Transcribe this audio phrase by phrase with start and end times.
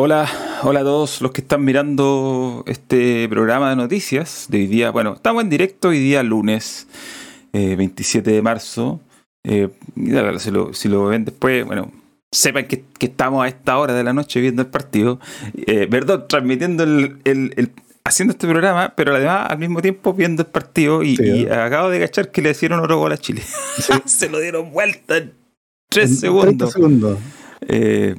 [0.00, 0.30] Hola,
[0.62, 4.92] hola a todos los que están mirando este programa de noticias de hoy día.
[4.92, 6.86] Bueno, estamos en directo hoy día lunes
[7.52, 9.00] eh, 27 de marzo.
[9.42, 9.70] Eh,
[10.38, 11.90] si, lo, si, lo, ven después, bueno,
[12.30, 15.18] sepan que, que, estamos a esta hora de la noche viendo el partido.
[15.66, 17.72] Eh, perdón, transmitiendo el, el, el,
[18.04, 21.90] haciendo este programa, pero además al mismo tiempo viendo el partido y, sí, y acabo
[21.90, 23.42] de cachar que le hicieron otro gol a Chile.
[23.78, 23.94] Sí.
[24.04, 25.34] Se lo dieron vuelta en
[25.88, 26.72] 3 en segundos.
[26.72, 27.18] segundos.
[27.62, 28.14] Eh,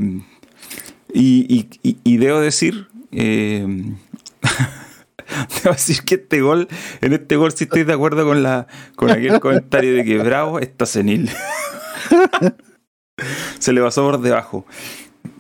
[1.13, 3.65] y, y, y, debo decir, eh,
[5.63, 6.67] debo decir que este gol,
[7.01, 10.59] en este gol sí estoy de acuerdo con la con aquel comentario de que Bravo
[10.59, 11.29] está senil.
[13.59, 14.65] Se le pasó por debajo.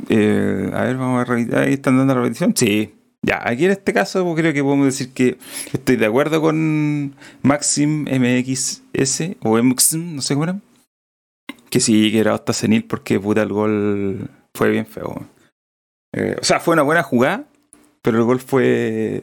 [0.09, 1.63] Eh, a ver, vamos a revisar.
[1.63, 2.53] Ahí están dando la repetición.
[2.55, 2.93] Sí.
[3.21, 5.37] Ya, aquí en este caso creo que podemos decir que
[5.73, 10.59] estoy de acuerdo con Maxim MXS o MXM, no sé cómo era.
[11.69, 15.27] Que sí, que era hasta senil porque puta el gol fue bien feo.
[16.13, 17.45] Eh, o sea, fue una buena jugada,
[18.01, 19.21] pero el gol fue.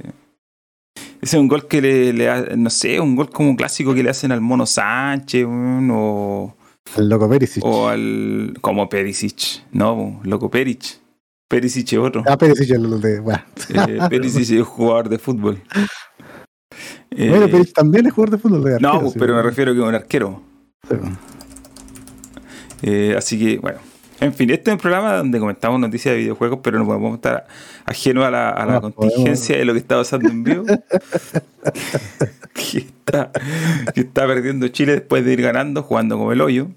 [1.20, 4.10] Ese es un gol que le, le, no sé, un gol como clásico que le
[4.10, 6.56] hacen al Mono Sánchez, o.
[6.96, 7.64] Al Loco Perisic.
[7.64, 8.54] O al.
[8.60, 11.00] Como Perisic, no, Loco Perisic.
[11.48, 12.22] Perisic es otro.
[12.26, 13.20] Ah, Perisic es el de.
[13.20, 13.42] Bueno.
[13.88, 15.62] Eh, Perisic es jugador de fútbol.
[17.08, 18.64] Bueno, eh, Perisic también es jugador de fútbol.
[18.64, 20.42] De arquero, no, sí, pero me refiero a que es un arquero.
[20.86, 20.96] Sí.
[22.82, 23.78] Eh, así que, bueno.
[24.20, 27.46] En fin, este es un programa donde comentamos noticias de videojuegos, pero no podemos estar
[27.84, 29.58] ajenos a la, a la No contingencia podemos.
[29.58, 30.64] de lo que está pasando en vivo.
[32.54, 33.30] que, está,
[33.94, 36.68] que está perdiendo Chile después de ir ganando, jugando como el hoyo.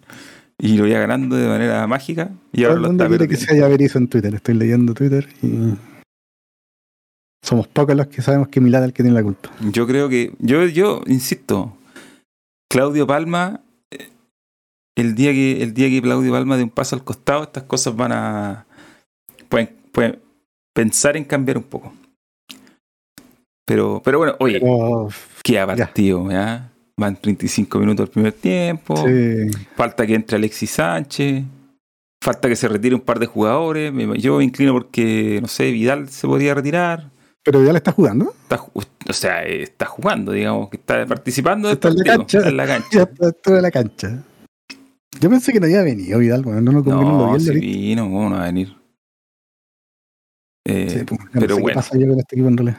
[0.57, 2.31] Y lo iba ganando de manera mágica.
[2.51, 4.35] Y ahora lo está quiere que se haya verizo en Twitter.
[4.35, 5.75] Estoy leyendo Twitter y.
[7.41, 9.49] Somos pocos los que sabemos que Milán es el que tiene la culpa.
[9.71, 11.73] Yo creo que, yo, yo insisto,
[12.69, 13.61] Claudio Palma,
[15.01, 17.95] el día que, el día que Claudio Palma dé un paso al costado, estas cosas
[17.95, 18.65] van a
[19.47, 20.19] pueden, pueden
[20.73, 21.93] pensar en cambiar un poco.
[23.65, 25.09] Pero, pero bueno, oye, Pero,
[25.43, 26.71] queda partido, ¿ya?
[26.97, 28.95] Van 35 minutos del primer tiempo.
[29.07, 29.47] sí.
[29.75, 31.43] Falta que entre Alexis Sánchez.
[32.21, 33.93] Falta que se retire un par de jugadores.
[34.17, 37.09] Yo me inclino porque, no sé, Vidal se podría retirar.
[37.43, 38.33] Pero ya le está jugando.
[38.43, 42.37] Está, o sea, eh, está jugando, digamos, que está participando Está en la cancha.
[42.39, 42.89] está en la cancha.
[42.91, 44.23] Ya está dentro de la cancha.
[45.19, 47.53] Yo pensé que no había venido Vidal, bueno, no no, No, la lista.
[47.53, 48.75] vino, ¿cómo no va a venir?
[50.65, 51.75] Eh, Sí, pues, no pero sé qué bueno.
[51.75, 52.77] pasa yo con este equipo en realidad.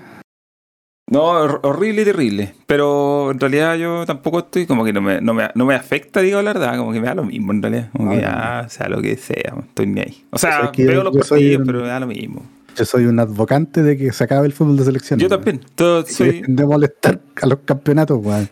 [1.10, 2.54] No, hor- horrible y terrible.
[2.66, 6.20] Pero en realidad yo tampoco estoy, como que no me, no me, no me afecta,
[6.20, 7.90] digo la verdad, como que me da lo mismo en realidad.
[7.96, 8.66] Como que ya.
[8.68, 10.24] sea lo que sea, estoy ni ahí.
[10.30, 12.42] O sea, veo los partidos, un- pero me da lo mismo.
[12.76, 15.18] Yo soy un advocante de que se acabe el fútbol de selección.
[15.18, 18.48] Yo también, todo, soy, de molestar a los campeonatos, weón.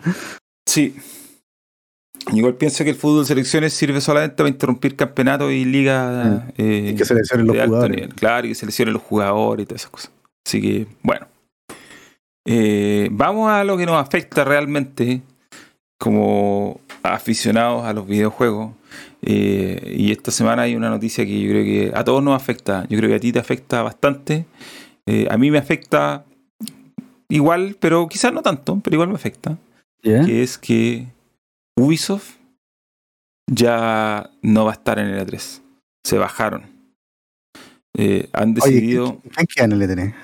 [0.66, 0.96] Sí.
[2.32, 6.90] Igual pienso que el fútbol de selecciones sirve solamente para interrumpir campeonatos y ligas eh,
[6.92, 7.96] Y que seleccionen los de alto jugadores.
[7.96, 8.14] nivel.
[8.14, 10.10] Claro, y que seleccionen los jugadores y todas esas cosas.
[10.46, 11.26] Así que, bueno.
[12.46, 15.20] Eh, vamos a lo que nos afecta realmente
[15.98, 18.72] como aficionados a los videojuegos.
[19.22, 22.86] Eh, y esta semana hay una noticia que yo creo que a todos nos afecta.
[22.88, 24.46] Yo creo que a ti te afecta bastante.
[25.06, 26.24] Eh, a mí me afecta
[27.28, 29.58] igual, pero quizás no tanto, pero igual me afecta
[30.02, 31.06] que es que
[31.78, 32.34] Ubisoft
[33.50, 35.62] ya no va a estar en el E3.
[36.04, 36.66] Se bajaron.
[37.96, 40.14] Eh, han Oye, decidido, ¿quién queda en el ETN?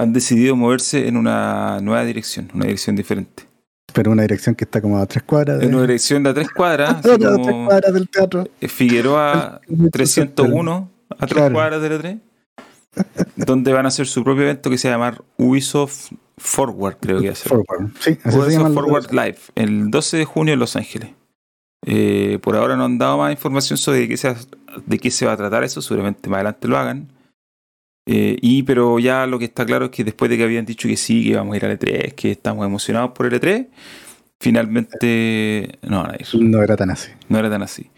[0.00, 3.44] han decidido moverse en una nueva dirección, una dirección diferente.
[3.92, 5.58] Pero una dirección que está como a tres cuadras.
[5.58, 5.66] De...
[5.66, 8.46] En una dirección de a tres cuadras, tres cuadras del teatro.
[8.60, 9.60] Figueroa
[9.90, 11.54] 301 a tres Claro.
[11.54, 12.20] cuadras del E3,
[13.36, 17.20] donde van a hacer su propio evento que se va a llamar Ubisoft Forward, creo
[17.20, 17.48] que ser.
[17.48, 17.90] Forward.
[18.00, 18.70] Sí, así se llama.
[18.70, 21.10] Forward Live, el 12 de junio en Los Ángeles.
[21.86, 24.34] Eh, por ahora no han dado más información sobre de qué, se,
[24.86, 27.08] de qué se va a tratar eso, seguramente más adelante lo hagan.
[28.06, 30.88] Eh, y pero ya lo que está claro es que después de que habían dicho
[30.88, 33.68] que sí, que vamos a ir al E3, que estamos emocionados por el E3,
[34.40, 36.26] finalmente no van a ir.
[36.42, 37.10] No era tan así.
[37.28, 37.90] No era tan así.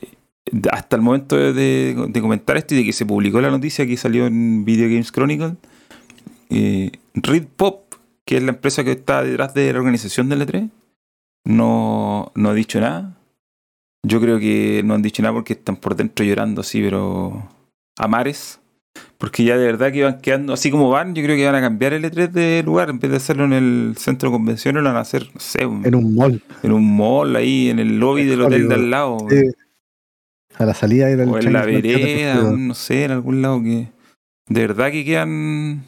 [0.00, 3.86] Eh, Hasta el momento de, de comentar esto y de que se publicó la noticia
[3.86, 5.56] que salió en Video Games Chronicle,
[6.52, 7.94] eh, Reed Pop,
[8.26, 10.70] que es la empresa que está detrás de la organización del E3,
[11.44, 13.16] no, no ha dicho nada.
[14.04, 17.48] Yo creo que no han dicho nada porque están por dentro llorando así, pero
[17.98, 18.58] a mares.
[19.16, 21.60] Porque ya de verdad que van quedando, así como van, yo creo que van a
[21.60, 22.90] cambiar el E3 de lugar.
[22.90, 25.62] En vez de hacerlo en el centro de convenciones, lo van a hacer, no sé,
[25.62, 26.42] En un mall.
[26.62, 29.16] en un mall ahí, en el lobby del hotel de al lado.
[30.58, 33.62] A la salida era el o en la vereda, un- no sé, en algún lado
[33.62, 33.88] que.
[34.48, 35.84] De verdad que quedan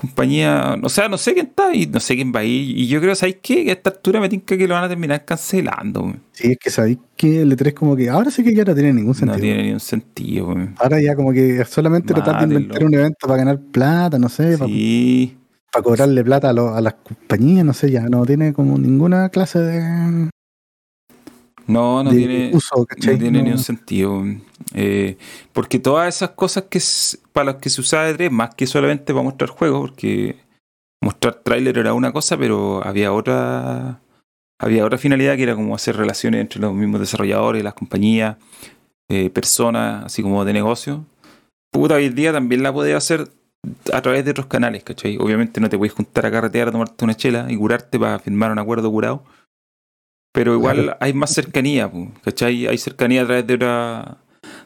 [0.00, 2.78] compañía, o sea, no sé quién está y no sé quién va a ir.
[2.78, 3.64] Y yo creo, ¿sabéis qué?
[3.64, 6.00] Que a esta altura me tinca que lo van a terminar cancelando.
[6.00, 6.20] weón.
[6.32, 8.92] Sí, es que sabéis que el E3 como que ahora sí que ya no tiene
[8.94, 9.36] ningún sentido.
[9.36, 10.46] No tiene ni un sentido.
[10.48, 10.74] weón.
[10.78, 14.56] Ahora ya como que solamente tratar de inventar un evento para ganar plata, no sé,
[14.56, 15.36] para, Sí,
[15.82, 19.58] cobrarle plata a, lo- a las compañías, no sé, ya no tiene como ninguna clase
[19.60, 20.30] de,
[21.66, 23.14] no, no tiene, uso, ¿cachai?
[23.14, 24.22] no tiene ni un sentido.
[24.74, 25.16] Eh,
[25.52, 26.80] porque todas esas cosas que
[27.32, 30.36] para las que se usaba E3, más que solamente para mostrar juegos, porque
[31.02, 34.00] mostrar tráiler era una cosa, pero había otra
[34.60, 38.36] había otra finalidad que era como hacer relaciones entre los mismos desarrolladores, las compañías,
[39.08, 41.06] eh, personas, así como de negocio.
[41.72, 43.30] Puta, hoy en día también la podés hacer
[43.92, 45.16] a través de otros canales, ¿cachai?
[45.18, 48.52] Obviamente no te puedes juntar a carretear a tomarte una chela y curarte para firmar
[48.52, 49.24] un acuerdo curado.
[50.32, 50.98] Pero igual Claro.
[51.00, 51.90] hay más cercanía,
[52.22, 52.66] ¿cachai?
[52.66, 54.18] Hay cercanía a través de, otra,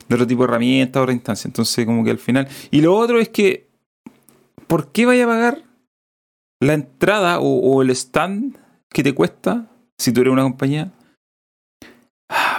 [0.08, 1.49] de otro tipo de herramientas, otra instancia.
[1.49, 2.46] Entonces, como que al final.
[2.70, 3.66] Y lo otro es que,
[4.66, 5.62] ¿por qué vaya a pagar
[6.61, 8.56] la entrada o, o el stand
[8.90, 9.66] que te cuesta
[9.99, 10.93] si tú eres una compañía?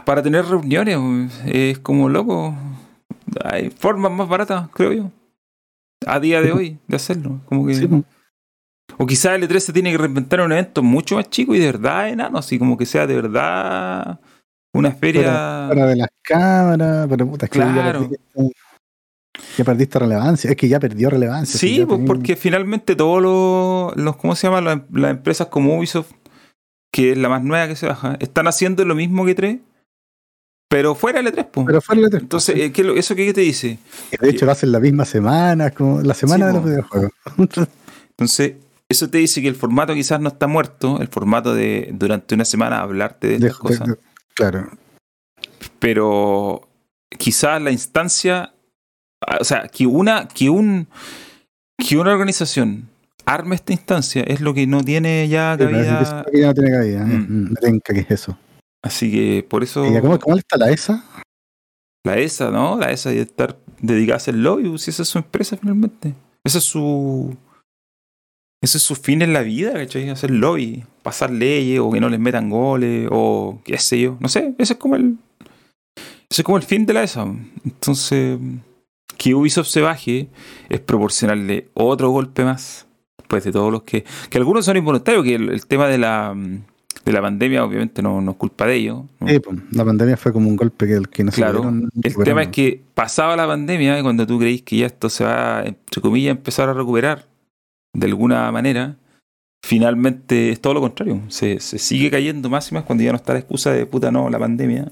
[0.06, 2.56] Para tener reuniones, es como loco.
[3.44, 5.12] Hay formas más baratas, creo yo.
[6.06, 7.42] A día de hoy, de hacerlo.
[7.46, 7.74] Como que.
[7.76, 7.90] Sí.
[8.98, 11.66] O quizás el E3 se tiene que reinventar un evento mucho más chico y de
[11.66, 14.20] verdad enano, así como que sea de verdad
[14.74, 15.68] una feria.
[15.68, 18.02] Fuera de las cámaras, pero puta, es que Claro.
[18.04, 18.52] ya, perdiste,
[19.58, 21.60] ya perdiste relevancia, es que ya perdió relevancia.
[21.60, 24.62] Sí, pues tenía- porque finalmente todos los, los ¿cómo se llama?
[24.62, 26.12] Las, las empresas como Ubisoft,
[26.92, 29.60] que es la más nueva que se baja, están haciendo lo mismo que E3,
[30.70, 31.66] pero fuera del E3, pues.
[31.68, 32.22] Pero fue el E3.
[32.22, 33.78] Entonces, eh, ¿qué es lo- ¿eso qué te dice?
[34.22, 36.70] De hecho lo hacen la misma semana, como la semana Sí, de los po.
[36.70, 37.12] videojuegos.
[38.18, 38.56] Entonces,
[38.90, 42.46] eso te dice que el formato quizás no está muerto, el formato de durante una
[42.46, 43.88] semana hablarte de De- estas cosas.
[43.88, 43.98] de-
[44.34, 44.70] claro.
[45.80, 46.68] pero
[47.18, 48.54] quizás la instancia,
[49.26, 50.88] ah, o sea, que una, que un,
[51.78, 52.90] que una organización
[53.26, 56.02] arme esta instancia es lo que no tiene ya Sí, cabida.
[56.02, 57.06] eso que ya no tiene cabida.
[57.06, 57.52] Mm.
[57.52, 58.38] Mm, que es eso.
[58.84, 61.04] Así que por eso ¿Y ya ¿Cómo, ¿Cómo está la ESA?
[62.06, 62.78] la ESA, ¿no?
[62.78, 66.14] La ESA debe estar dedicada a hacer lobby, pues, si esa es su empresa finalmente.
[66.44, 67.36] Ese es su.
[68.66, 70.10] Ese es su fin en la vida, ¿cachai?
[70.10, 74.18] Hacer lobby, pasar leyes o que no les metan goles o qué sé yo.
[74.20, 75.18] No sé, ese es como el.
[76.30, 77.28] Ese es como el fin de la ESA.
[77.64, 78.40] Entonces,
[79.18, 80.30] que Ubisoft se baje
[80.70, 82.88] es proporcionarle otro golpe más.
[83.20, 84.04] Después de todos los que.
[84.32, 86.36] Que algunos son involuntarios, que el, el tema de la,
[87.06, 89.04] de la pandemia, obviamente, no, no es culpa de ellos.
[89.20, 91.60] pues, la pandemia fue como un golpe que, que no se Claro.
[91.60, 92.26] pudieron El recuperar.
[92.26, 95.62] tema es que pasaba la pandemia y cuando tú creís que ya esto se va,
[95.66, 97.28] entre comillas, a empezar a recuperar
[97.96, 98.98] de alguna manera,
[99.64, 101.22] finalmente es todo lo contrario.
[101.30, 104.12] Se, se sigue cayendo más y más cuando ya no está la excusa de puta
[104.12, 104.92] no, la pandemia.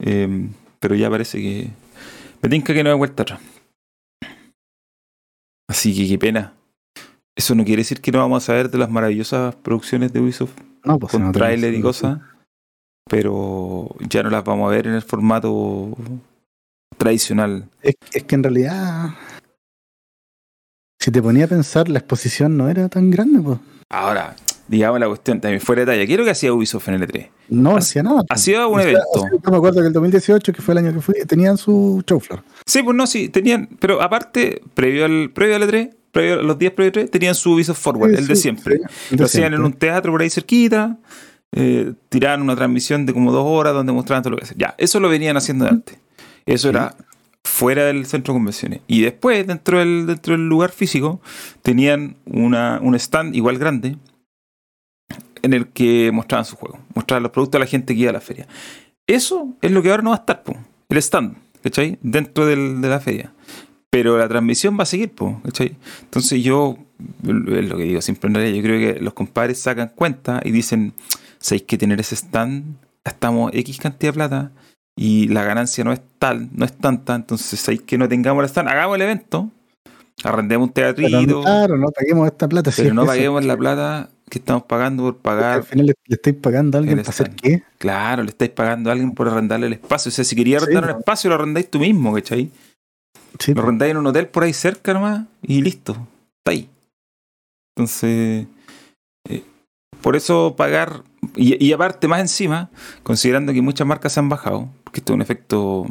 [0.00, 0.48] Eh,
[0.80, 1.70] pero ya parece que.
[2.42, 3.40] Me tinca que no hay vuelta atrás.
[5.68, 6.54] Así que qué pena.
[7.36, 10.58] Eso no quiere decir que no vamos a ver de las maravillosas producciones de Ubisoft
[10.84, 12.18] no, pues, con no, y cosas,
[13.08, 15.96] pero ya no las vamos a ver en el formato
[16.96, 17.68] tradicional.
[17.82, 19.10] Es, es que en realidad,
[20.98, 23.58] si te ponía a pensar, la exposición no era tan grande, pues.
[23.90, 24.34] Ahora,
[24.66, 26.06] digamos la cuestión, también fuera de talla.
[26.06, 27.28] ¿Qué es lo que hacía Ubisoft en el E3?
[27.48, 28.22] No Ha- hacía nada.
[28.28, 29.08] Hacía un O sea, evento.
[29.14, 31.56] o sea, yo me acuerdo que el 2018, que fue el año que fui, tenían
[31.56, 32.42] su show floor.
[32.66, 36.58] Sí, pues no, sí, tenían, pero aparte, previo al, previo al E3, previo a los
[36.58, 38.80] días previo al E3, tenían su Ubisoft Forward, el de siempre.
[39.08, 40.98] sí, Lo hacían en un teatro por ahí cerquita,
[41.52, 44.58] eh, tiraban una transmisión de como dos horas donde mostraban todo lo que hacían.
[44.58, 45.98] Ya, eso lo venían haciendo de antes.
[46.44, 46.94] Eso era
[47.44, 48.80] fuera del centro de convenciones.
[48.86, 51.20] Y después, dentro del, dentro del lugar físico,
[51.62, 53.96] tenían una, un stand igual grande
[55.42, 58.14] en el que mostraban su juego, mostraban los productos a la gente que iba a
[58.14, 58.46] la feria.
[59.06, 60.42] Eso es lo que ahora no va a estar,
[60.88, 61.98] el stand, ¿cachai?
[62.02, 63.32] Dentro del- de la feria.
[63.90, 65.76] Pero la transmisión va a seguir, po, ¿cachai?
[66.02, 66.76] Entonces yo,
[67.22, 70.92] es lo que digo siempre en yo creo que los compadres sacan cuenta y dicen,
[71.38, 72.76] ¿sabéis que tener ese stand?
[73.04, 74.52] Gastamos X cantidad de plata
[75.00, 78.48] y la ganancia no es tal, no es tanta, entonces ¿sabéis que no tengamos el
[78.50, 78.68] stand?
[78.68, 79.48] Hagamos el evento,
[80.24, 82.72] arrendemos un Pero teatrito, claro, no paguemos esta plata.
[82.72, 85.62] si pero es no eso- paguemos la plata que estamos pagando por porque pagar Al
[85.62, 87.62] final le, le estáis pagando a alguien para hacer qué.
[87.78, 90.08] Claro, le estáis pagando a alguien por arrendarle el espacio.
[90.10, 90.98] O sea, si quería arrendar Sí, un no.
[90.98, 92.50] espacio, lo arrendáis tú mismo, ¿cachai?
[93.38, 95.92] Sí, Lo arrendáis en un hotel por ahí cerca nomás y listo.
[96.40, 96.68] Está ahí.
[97.76, 98.46] Entonces,
[99.30, 99.44] eh,
[100.02, 101.04] por eso pagar.
[101.34, 102.70] Y, y aparte, más encima,
[103.02, 105.86] considerando que muchas marcas se han bajado, porque esto es un efecto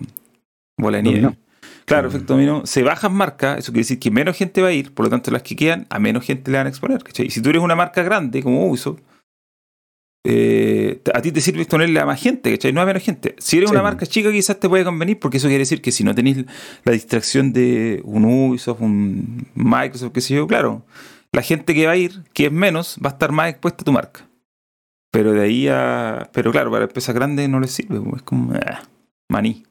[0.75, 1.37] bola de nieve.
[1.85, 2.65] Claro, efecto dominó.
[2.65, 5.29] Se bajan marcas, eso quiere decir que menos gente va a ir, por lo tanto,
[5.29, 7.27] las que quedan, a menos gente le van a exponer, ¿cachai?
[7.27, 9.01] Y si tú eres una marca grande como Ubisoft,
[10.25, 12.73] eh, a ti te sirve exponerle a más gente, ¿cachai?
[12.73, 13.35] No a menos gente.
[13.37, 15.91] Si eres Sí, una marca chica, quizás te puede convenir, porque eso quiere decir que
[15.91, 16.43] si no tenéis
[16.83, 20.87] la distracción de un Ubisoft, un Microsoft, qué sé yo, claro,
[21.31, 23.85] la gente que va a ir, que es menos, va a estar más expuesta a
[23.85, 24.27] tu marca.
[25.17, 26.29] Pero de ahí a.
[26.31, 28.53] Pero claro, para empresas grandes no les sirve, po, es como.
[28.53, 28.83] ah,
[29.31, 29.63] maní.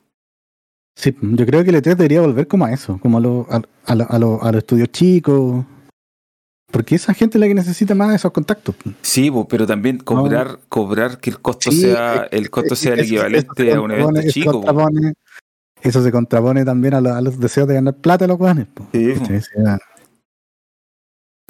[0.99, 3.63] Sí, yo creo que el E3 debería volver como a eso, como a, lo- a,
[3.85, 5.65] a lo- a lo- a los estudios chicos.
[6.73, 8.75] Porque esa gente es la que necesita más esos contactos.
[9.03, 12.77] Sí, po, pero también cobrar, cobrar que el costo Sí, sea, eh, el costo Eh,
[12.77, 14.65] sea el eso- equivalente a un evento chico.
[15.81, 18.67] Eso se contrapone también a, lo- a los deseos de ganar plata de los guanes.
[18.93, 19.25] Sí, po.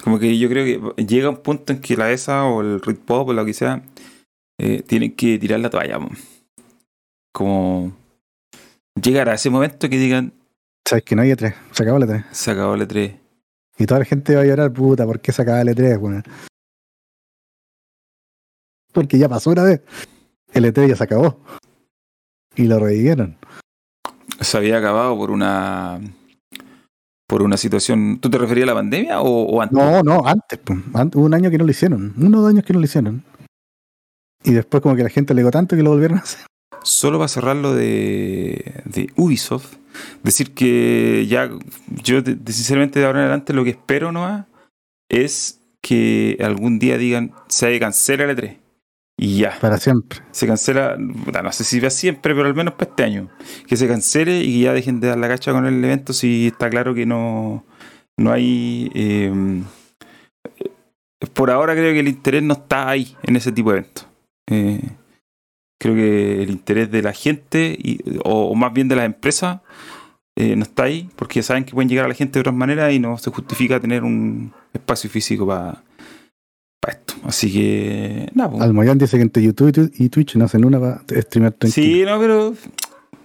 [0.03, 2.97] Como que yo creo que llega un punto en que la ESA o el Red
[2.97, 3.81] Pop o lo que sea
[4.59, 5.99] eh, tienen que tirar la toalla.
[5.99, 6.09] po.
[7.33, 7.91] Como
[9.01, 10.33] llegar a ese momento que digan
[10.87, 12.25] Sabes que no hay E3, se acabó el E3.
[12.31, 13.19] se acabó el E3.
[13.79, 16.23] Y toda la gente va a llorar, puta, ¿por qué se acaba el E3, weón?
[18.93, 19.81] Porque ya pasó una vez.
[20.53, 21.39] El E3 ya se acabó.
[22.55, 23.37] Y lo revivieron.
[24.39, 25.99] Se había acabado por una
[27.27, 28.19] por una situación.
[28.19, 29.77] ¿Tú te referías a la pandemia o, o antes?
[29.77, 30.79] No, no, antes, pues.
[30.93, 32.13] Ant- Hubo un año que no lo hicieron.
[32.17, 33.23] Uno o dos años que no lo hicieron.
[34.43, 36.45] Y después como que la gente le dio tanto que lo volvieron a hacer.
[36.83, 39.73] Solo para cerrar lo de, de Ubisoft,
[40.23, 41.49] decir que ya
[42.03, 44.45] yo de- de- sinceramente de ahora en adelante lo que espero nomás
[45.09, 48.57] es que algún día digan se cancela el E3
[49.19, 50.19] y ya, Para siempre.
[50.31, 53.29] se cancela, no sé si va siempre, pero al menos para este año,
[53.65, 56.47] que se cancele y que ya dejen de dar la cacha con el evento si
[56.47, 57.65] está claro que no,
[58.17, 58.91] no hay...
[58.93, 59.63] eh,
[61.33, 64.07] por ahora creo que el interés no está ahí en ese tipo de eventos.
[64.49, 64.81] Eh,
[65.79, 69.61] creo que el interés de la gente y, o, o más bien de las empresas
[70.35, 72.93] eh, no está ahí porque saben que pueden llegar a la gente de otras maneras
[72.93, 75.83] y no se justifica tener un espacio físico para.
[77.27, 78.51] Así que, nada.
[78.51, 78.63] pues.
[78.63, 81.85] Almoyán dice que entre YouTube y Twitch no hacen una para streamear tranquilo.
[81.85, 82.53] Sí, no, pero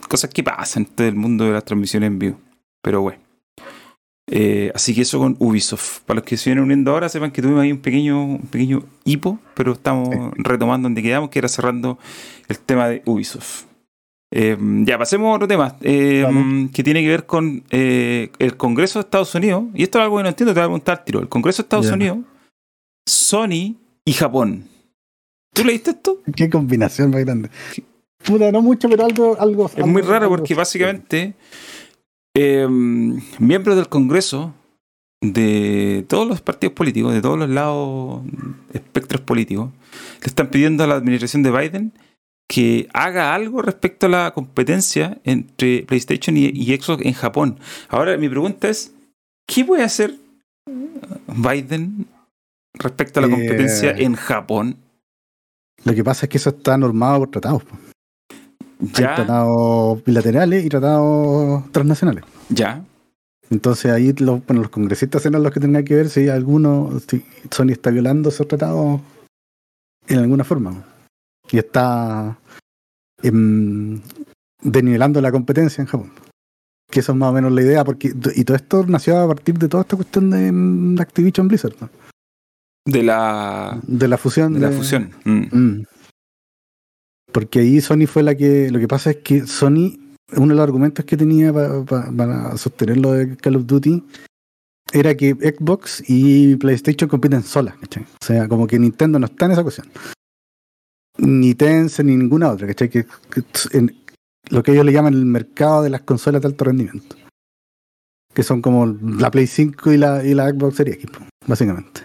[0.08, 2.40] cosas que pasan en todo el mundo de las transmisiones en vivo.
[2.82, 3.20] Pero bueno.
[4.28, 6.00] Eh, así que eso con Ubisoft.
[6.00, 8.82] Para los que se vienen uniendo ahora, sepan que tuvimos ahí un pequeño, un pequeño
[9.04, 11.96] hipo, pero estamos retomando donde quedamos, que era cerrando
[12.48, 13.66] el tema de Ubisoft.
[14.32, 16.26] Eh, ya, pasemos a otro tema, eh,
[16.74, 19.62] que tiene que ver con el Congreso de Estados Unidos.
[19.74, 21.20] Y esto es algo que no entiendo, te voy a preguntar tiro.
[21.20, 21.90] El Congreso de Estados.
[21.92, 22.18] Unidos,
[23.06, 24.68] Sony y Japón.
[25.52, 26.20] ¿Tú leíste esto?
[26.34, 27.50] Qué combinación más grande.
[28.24, 29.38] Puta, no mucho, pero algo.
[29.38, 31.34] algo Es muy raro porque básicamente
[32.34, 34.54] eh, miembros del Congreso
[35.20, 38.22] de todos los partidos políticos, de todos los lados,
[38.72, 39.70] espectros políticos,
[40.20, 41.92] le están pidiendo a la administración de Biden
[42.48, 47.58] que haga algo respecto a la competencia entre PlayStation y, y Xbox en Japón.
[47.88, 48.94] Ahora mi pregunta es,
[49.46, 50.16] ¿qué puede hacer
[51.28, 52.06] Biden
[52.74, 54.76] respecto a la Eh, competencia en Japón?
[55.84, 57.62] Lo que pasa es que eso está normado por tratados.
[58.80, 62.24] Hay Ya, tratados bilaterales y tratados transnacionales.
[62.48, 62.84] ya.
[63.50, 67.22] Entonces ahí los, bueno, los congresistas eran los que tenían que ver si alguno, si
[67.50, 69.00] Sony está violando esos tratados
[70.08, 70.82] en alguna forma.
[71.50, 72.38] Y está
[73.22, 74.00] em,
[74.62, 76.10] desnivelando la competencia en Japón.
[76.90, 79.58] Que eso es más o menos la idea, porque y todo esto nació a partir
[79.58, 81.90] de toda esta cuestión de, em, Activision Blizzard, ¿no?
[82.84, 84.54] De la, de la fusión.
[84.54, 85.10] de la fusión.
[85.24, 85.56] Mm.
[85.56, 85.84] Mm.
[87.32, 88.70] Porque ahí Sony fue la que.
[88.70, 89.98] Lo que pasa es que Sony,
[90.36, 94.02] uno de los argumentos que tenía pa- pa- para sostener lo de Call of Duty
[94.92, 98.02] era que Xbox y PlayStation compiten solas, ¿cachai?
[98.02, 99.88] O sea, como que Nintendo no está en esa cuestión.
[101.18, 102.90] Ni Tencent ni ninguna otra, ¿cachai?
[102.90, 103.42] Que, que
[103.78, 103.96] en
[104.50, 107.16] lo que ellos le llaman el mercado de las consolas de alto rendimiento.
[108.34, 111.10] Que son como la Play 5 y la, y la Xbox Series X,
[111.46, 112.00] básicamente.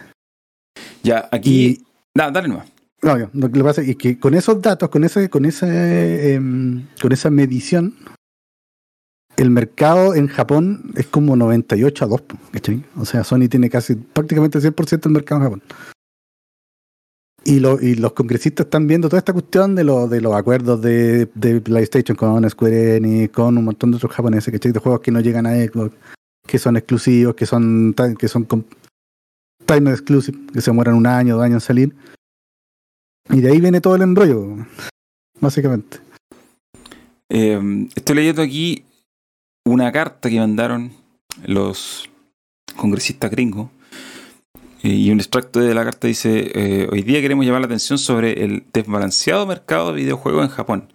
[1.04, 1.84] Ya, aquí.
[2.14, 2.68] Dale nomás.
[3.02, 7.12] No, lo que pasa es que con esos datos, con ese, con ese, em, con
[7.12, 7.94] esa medición,
[9.38, 12.84] el mercado en Japón es como 98 a 2, po, ¿cachai?
[12.98, 15.64] O sea, Sony tiene casi prácticamente 100% del mercado en Japón.
[17.46, 20.82] Y, lo- y los congresistas están viendo toda esta cuestión de, lo- de los acuerdos
[20.82, 24.72] de, de PlayStation con Square Enix, con un montón de otros japoneses, ¿cachai?
[24.72, 25.96] De juegos que no llegan a Xbox,
[26.46, 28.46] que son exclusivos, que son, que son
[29.68, 31.96] time exclusive, que se mueran un año, dos años en salir.
[33.30, 34.66] Y de ahí viene todo el embrollo,
[35.40, 36.00] básicamente.
[37.30, 38.86] Eh, estoy leyendo aquí
[39.66, 40.92] una carta que mandaron
[41.46, 42.10] los
[42.76, 43.70] congresistas gringos.
[44.84, 48.00] eh, y un extracto de la carta dice: eh, Hoy día queremos llamar la atención
[48.00, 50.94] sobre el desbalanceado mercado de videojuegos en Japón,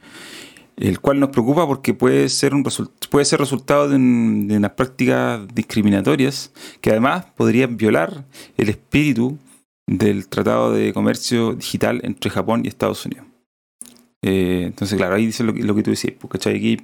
[0.76, 2.64] el cual nos preocupa porque puede ser, un
[3.10, 8.24] puede ser resultado de, un- de unas prácticas discriminatorias que además podrían violar
[8.56, 9.38] el espíritu
[9.86, 13.26] del Tratado de Comercio Digital entre Japón y Estados Unidos.
[14.24, 16.56] Eh, entonces, claro, ahí dice lo, que- lo que tú decías, pues, ¿cachai?
[16.56, 16.78] Aquí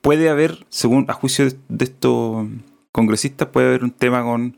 [0.00, 2.46] puede haber, según a juicio de, de estos
[2.92, 4.56] congresistas, puede haber un tema con,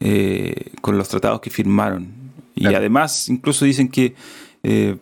[0.00, 2.08] eh, con los tratados que firmaron.
[2.56, 2.78] Y Claro.
[2.78, 4.14] además, incluso dicen que
[4.64, 4.96] eh,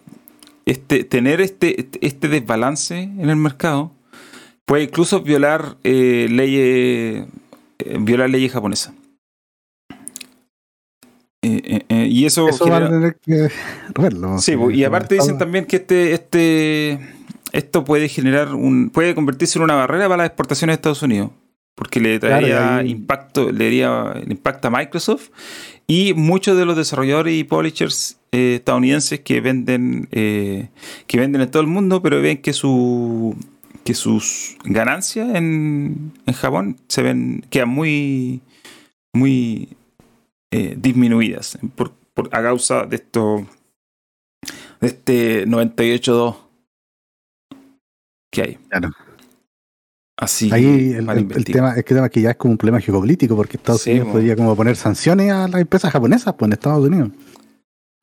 [0.67, 3.93] este, tener este, este desbalance en el mercado
[4.65, 7.27] puede incluso violar eh, leyes
[7.79, 8.95] eh, violar leyes japonesas.
[11.45, 13.49] Eh, eh, y eso, Eso a genera- tener que
[14.01, 14.39] verlo.
[14.39, 17.01] Sí, pues, y aparte dicen también que este, este,
[17.51, 21.31] esto puede generar un, puede convertirse en una barrera para las exportaciones de Estados Unidos,
[21.75, 25.31] porque le traería Claro, y ahí- impacto, le daría impacto a Microsoft
[25.87, 30.69] y muchos de los desarrolladores y publishers eh, estadounidenses que venden, eh,
[31.07, 33.37] que venden en todo el mundo, pero ven que su
[33.85, 38.41] que sus ganancias en, en Japón se ven quedan muy
[39.15, 39.69] muy
[40.53, 43.47] eh, disminuidas por, por- a causa de esto
[44.81, 46.37] de este 98.2
[48.31, 48.55] que hay.
[48.69, 48.91] Claro.
[50.23, 51.55] Así Ahí el, el- el investigar.
[51.63, 54.13] tema es que, tema ya es como un problema geopolítico, porque Estados Sí, Unidos po.
[54.15, 57.11] podría como poner sanciones a las empresas japonesas pues, en Estados Unidos.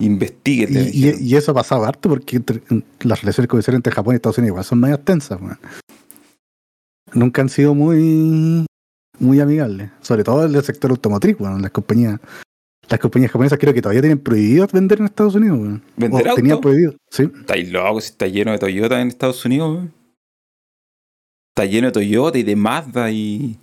[0.01, 0.73] Investíguete.
[0.73, 1.19] Y, dijeron.
[1.21, 2.61] y- y eso ha pasado harto porque entre-
[3.01, 5.39] las relaciones comerciales entre Japón y Estados Unidos igual son medio tensas.
[5.41, 5.57] weón.
[7.13, 8.65] Nunca han sido muy
[9.17, 12.19] muy amigables, sobre todo en el sector automotriz, bueno, las compañías
[12.89, 15.59] las compañías japonesas creo que todavía tienen prohibido vender en Estados Unidos.
[15.59, 15.81] weón.
[15.97, 16.71] ¿Vender O tenían autos?
[16.71, 17.29] prohibido, sí.
[17.39, 19.69] Estáis locos si está lleno de Toyota en Estados Unidos.
[19.75, 19.98] weón.
[21.59, 23.57] Está lleno de Toyota y de Mazda y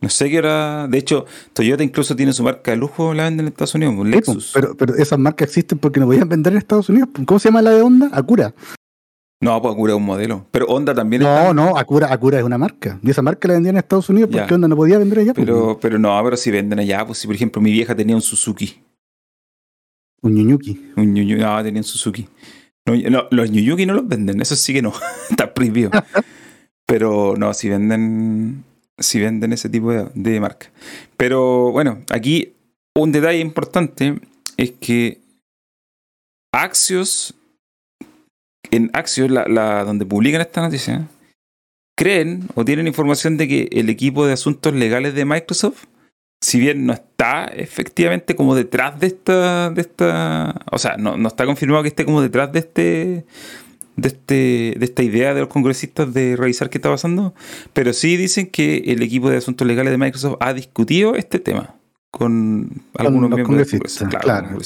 [0.00, 0.88] no sé qué era.
[0.88, 4.10] De hecho, Toyota incluso tiene su marca de lujo, la venden en Estados Unidos, un
[4.10, 4.52] Lexus.
[4.54, 7.10] Pero, pero esas marcas existen porque no podían vender en Estados Unidos.
[7.12, 7.22] po.
[7.26, 8.08] ¿Cómo se llama la de Honda?
[8.10, 8.54] Acura.
[9.42, 10.46] No, pues Acura es un modelo.
[10.50, 11.52] Pero Honda también No, está.
[11.52, 12.98] no, Acura, Acura es una marca.
[13.02, 14.54] Y esa marca la vendían en Estados Unidos porque Ya.
[14.54, 15.34] Honda no podía vender allá.
[15.34, 15.42] po.
[15.42, 18.22] Pero, pero no, pero si venden allá, pues si por ejemplo mi vieja tenía un
[18.22, 18.80] Suzuki.
[20.22, 20.92] Un Ñuñuki.
[20.96, 22.26] Un Ñuñu- no, tenía un Suzuki.
[22.86, 24.94] No, no, los Ñuñuki no los venden, eso sí que no.
[25.30, 25.90] Está prohibido.
[26.92, 28.64] Pero no, si venden.
[28.98, 30.70] Si venden ese tipo de, marca.
[31.16, 32.52] Pero bueno, aquí
[32.94, 34.20] un detalle importante
[34.58, 35.18] es que
[36.52, 37.34] Axios.
[38.70, 41.08] En Axios, la- donde publican esta noticia,
[41.96, 45.84] creen o tienen información de que el equipo de asuntos legales de Microsoft
[46.42, 51.28] si bien no está efectivamente como detrás de esta, de esta, o sea, no, no
[51.28, 53.24] está confirmado que esté como detrás de este,
[53.96, 57.34] de este, de esta idea de los congresistas de revisar qué está pasando,
[57.72, 61.74] pero sí dicen que el equipo de asuntos legales de Microsoft ha discutido este tema
[62.10, 64.58] con algunos los miembros congresistas, claro, claro.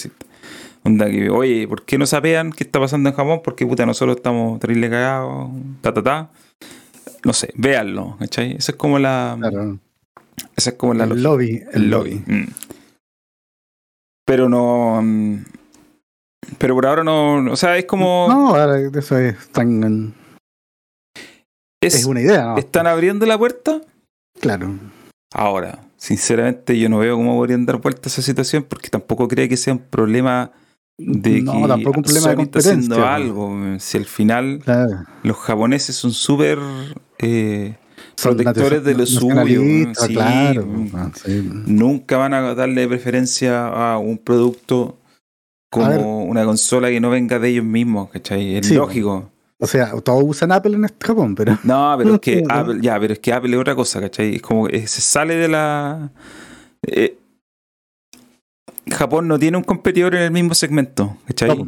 [0.82, 3.40] Onda que, oye, ¿por qué no sapean qué está pasando en Japón?
[3.42, 6.30] Porque puta, nosotros estamos terrible cagados, ta, ta, ta.
[7.24, 8.52] No sé, véanlo, ¿cachai?
[8.52, 9.36] Esa es como la.
[9.38, 9.78] Claro.
[10.54, 11.62] Esa es como la El lobby.
[11.72, 12.22] El lobby.
[12.24, 12.44] Mm.
[14.24, 15.02] Pero no.
[16.58, 17.52] Pero por ahora no.
[17.52, 18.26] O sea, es como.
[18.28, 20.14] No, ahora eso es tan.
[21.80, 22.44] es- Es una idea.
[22.46, 22.58] ¿no?
[22.58, 23.80] ¿Están abriendo la puerta?
[24.40, 24.74] Claro.
[25.34, 29.48] Ahora, sinceramente, yo no veo cómo podrían dar vuelta a esa situación porque tampoco creo
[29.48, 30.52] que sea un problema
[30.98, 33.54] de no, que tampoco un problema de está haciendo algo.
[33.78, 35.04] Si al final Claro.
[35.22, 36.58] los japoneses son súper
[37.18, 37.76] eh,
[38.22, 39.60] protectores de lo suyo.
[39.94, 40.66] sí, claro.
[40.94, 41.50] ah, sí.
[41.66, 44.96] nunca van a darle preferencia a un producto.
[45.70, 48.56] Como una consola que no venga de ellos mismos, ¿cachai?
[48.56, 49.30] Es Sí, lógico.
[49.58, 51.58] O sea, todos usan Apple en este Japón, pero.
[51.64, 52.54] No, pero es que No.
[52.54, 54.36] Apple, ya, pero es que Apple es otra cosa, ¿cachai?
[54.36, 56.10] Es como que se sale de la.
[56.86, 57.18] eh,
[58.90, 61.48] Japón no tiene un competidor en el mismo segmento, ¿cachai?
[61.56, 61.64] No,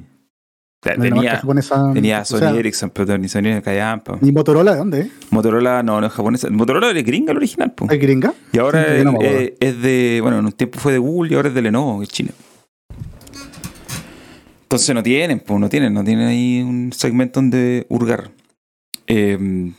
[0.97, 4.17] no tenía, japonesa, tenía o Sony sea, Ericsson, pero ni Sony de Callampa.
[4.23, 5.11] ¿Y Motorola de dónde?
[5.31, 6.49] Motorola no, no es japonesa.
[6.51, 7.91] Motorola es gringa el original, po.
[7.91, 8.33] ¿Es gringa?
[8.53, 10.21] Y ahora Sí, no es, es- es de.
[10.23, 12.31] Bueno, en un tiempo fue de Google y ahora es de Lenovo, que es China.
[14.69, 18.31] Entonces no tienen, pues no tienen, no tienen ahí un segmento donde hurgar.
[19.07, 19.73] Eh,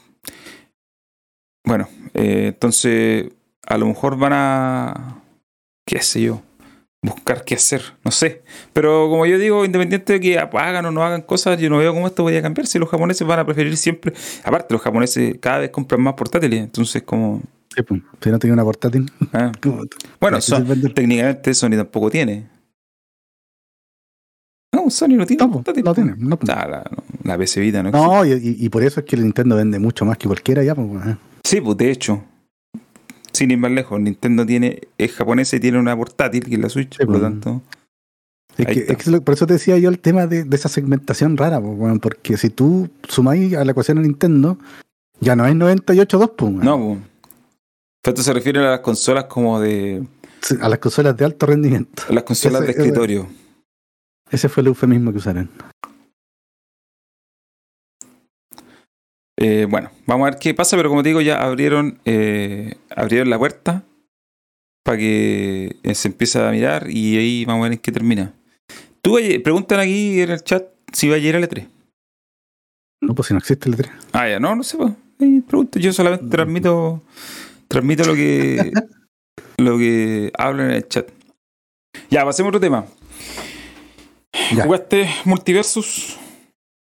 [1.64, 3.30] bueno, eh, entonces
[3.68, 5.22] a lo mejor van a.
[5.86, 6.42] qué sé yo.
[7.04, 8.42] Buscar qué hacer, no sé.
[8.74, 11.94] Pero como yo digo, independiente de que hagan o no hagan cosas, yo no veo
[11.94, 12.66] cómo esto podría cambiar.
[12.66, 14.12] Si los japoneses van a preferir siempre.
[14.44, 16.60] Aparte, los japoneses cada vez compran más portátiles.
[16.62, 17.42] Entonces, como.
[17.76, 19.06] Sí, pues, si no tenía una portátil.
[19.34, 19.52] ah.
[20.20, 22.48] Bueno, Son- técnicamente Sony tampoco tiene.
[24.84, 26.16] No, Sony no tiene No, no tiene.
[26.18, 26.90] No, la,
[27.24, 28.08] la PC Vita no existe.
[28.08, 30.76] No, y, y- por eso es que el Nintendo vende mucho más que cualquiera ya.
[30.76, 30.88] Pues.
[31.44, 32.24] Sí, pues de hecho.
[33.32, 36.68] Sin ir más lejos, Nintendo tiene, es japonesa y tiene una portátil que es la
[36.70, 37.22] Switch, Sí, por lo pues.
[37.22, 37.62] tanto.
[38.58, 41.38] Es que, es que por eso te decía yo el tema de, de esa segmentación
[41.38, 44.58] rara, pues, bueno, porque si tú sumáis a la ecuación a Nintendo,
[45.22, 46.78] ya no es 98.2, pues, bueno.
[46.78, 47.00] No, pues.
[48.04, 50.04] Esto se refiere a las consolas como de.
[50.60, 52.04] a las consolas de alto rendimiento.
[52.10, 53.28] a las consolas de escritorio.
[54.32, 55.50] Ese fue el eufemismo que usaron.
[59.42, 63.30] Eh, bueno, vamos a ver qué pasa, pero como te digo, ya abrieron, eh, abrieron
[63.30, 63.84] la puerta
[64.84, 68.34] para que eh, se empiece a mirar y ahí vamos a ver en qué termina.
[69.02, 71.68] Tú preguntan aquí en el chat si va a llegar el E3.
[73.02, 73.90] No, pues si no existe el 3.
[74.12, 74.92] Ah, ya, no, no sé, pues.
[75.48, 77.02] Pregunto, yo solamente transmito,
[77.68, 78.72] transmito lo que
[79.58, 81.10] lo que hablan en el chat.
[82.10, 82.86] Ya, pasemos a otro tema.
[84.56, 84.64] Ya.
[84.64, 86.18] ¿Jugaste Multiversus?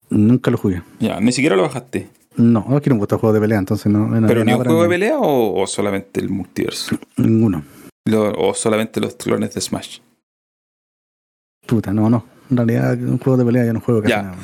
[0.10, 0.82] Nunca lo jugué.
[1.00, 2.10] Ya, ni siquiera lo bajaste.
[2.36, 4.08] No, no quiero un gusto juego de pelea, entonces no.
[4.08, 6.98] no ¿Pero ni un juego de pelea o, o solamente el multiverso?
[7.18, 7.64] Ninguno.
[8.06, 10.00] Lo- ¿O solamente los clones de Smash?
[11.68, 12.26] Puta, no, no.
[12.50, 14.22] En realidad, un juego de pelea yo no juego casi Ya.
[14.24, 14.38] nada.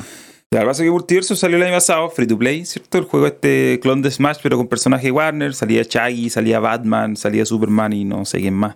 [0.52, 2.98] Ya, lo que pasa es que Multiverso salió el año pasado, free to play, ¿cierto?
[2.98, 7.46] El juego este clon de Smash, pero con personaje Warner, salía Shaggy, salía Batman, salía
[7.46, 8.76] Superman y no sé quién más.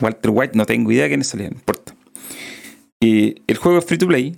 [0.00, 1.94] Walter White, no tengo idea de quiénes salían, no importa.
[3.00, 4.36] El juego es free to play,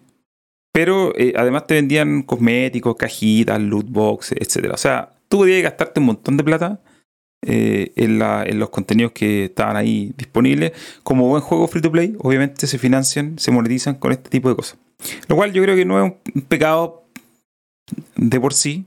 [0.73, 4.71] pero eh, además te vendían cosméticos, cajitas, loot boxes, etc.
[4.73, 6.81] O sea, tú podías gastarte un montón de plata
[7.45, 10.73] eh, en los contenidos que estaban ahí disponibles.
[11.03, 14.57] Como buen juego free to play, obviamente se financian, se monetizan con este tipo de
[14.57, 14.79] cosas.
[15.29, 17.05] Lo cual yo creo que no es un pecado
[18.17, 18.87] de por sí,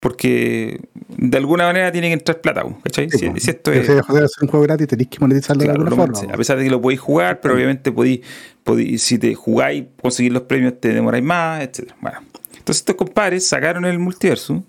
[0.00, 0.80] porque
[1.16, 3.10] de alguna manera tiene que entrar plata, ¿cachai?
[3.10, 3.42] Sí, Si, pues.
[3.42, 5.84] si esto Si es, vas a hacer un juego gratis, tenés que monetizarlo claro, de
[5.88, 6.32] alguna forma.
[6.34, 8.20] a pesar de que lo podéis jugar, pero obviamente podéis,
[8.64, 11.92] podéis- si te jugáis, conseguir los premios, te demoráis más, etc.
[12.00, 12.18] Bueno,
[12.56, 14.62] entonces estos compadres sacaron el multiverso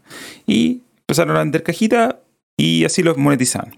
[0.48, 2.16] y empezaron a vender cajitas
[2.58, 3.76] y así los monetizaban.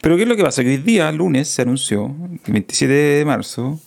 [0.00, 0.62] Pero ¿qué es lo que pasa?
[0.62, 2.14] Que hoy día, lunes, se anunció,
[2.46, 3.80] el 27 de marzo,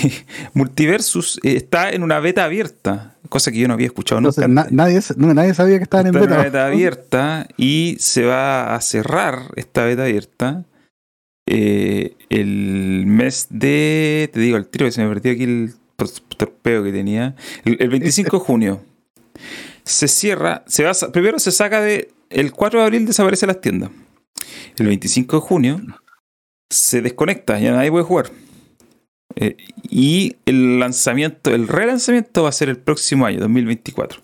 [0.00, 0.24] que
[0.54, 4.64] Multiversus eh, está en una beta abierta, cosa que yo no había escuchado Entonces, nunca.
[4.64, 6.48] na- nadie, no, nadie sabía que estaban en Está en una beta.
[6.58, 10.64] beta abierta y se va a cerrar esta beta abierta
[11.48, 14.30] eh, el mes de.
[14.32, 17.34] Te digo, el tiro que se me perdió aquí el tor- torpeo que tenía.
[17.64, 18.80] El, el 25 de junio.
[19.84, 20.62] Se cierra.
[20.68, 22.10] Se va primero se saca de.
[22.30, 23.90] El 4 de abril desaparece las tiendas.
[24.78, 25.80] El 25 de junio
[26.70, 28.30] se desconecta, ya nadie puede jugar.
[29.36, 29.56] Eh,
[29.88, 34.20] y el lanzamiento, el relanzamiento va a ser el próximo año, 2024.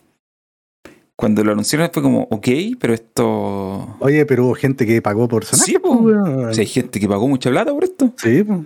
[1.16, 3.96] Cuando lo anunciaron fue como, ok, pero esto.
[3.98, 5.66] Oye, pero hubo gente que pagó por sonar.
[5.66, 5.90] Sí, po.
[5.90, 8.12] O sea, hay gente que pagó mucha plata por esto.
[8.16, 8.64] Sí, po.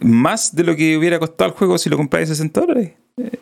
[0.00, 2.92] Más de lo que hubiera costado el juego si lo compráis 60 dólares.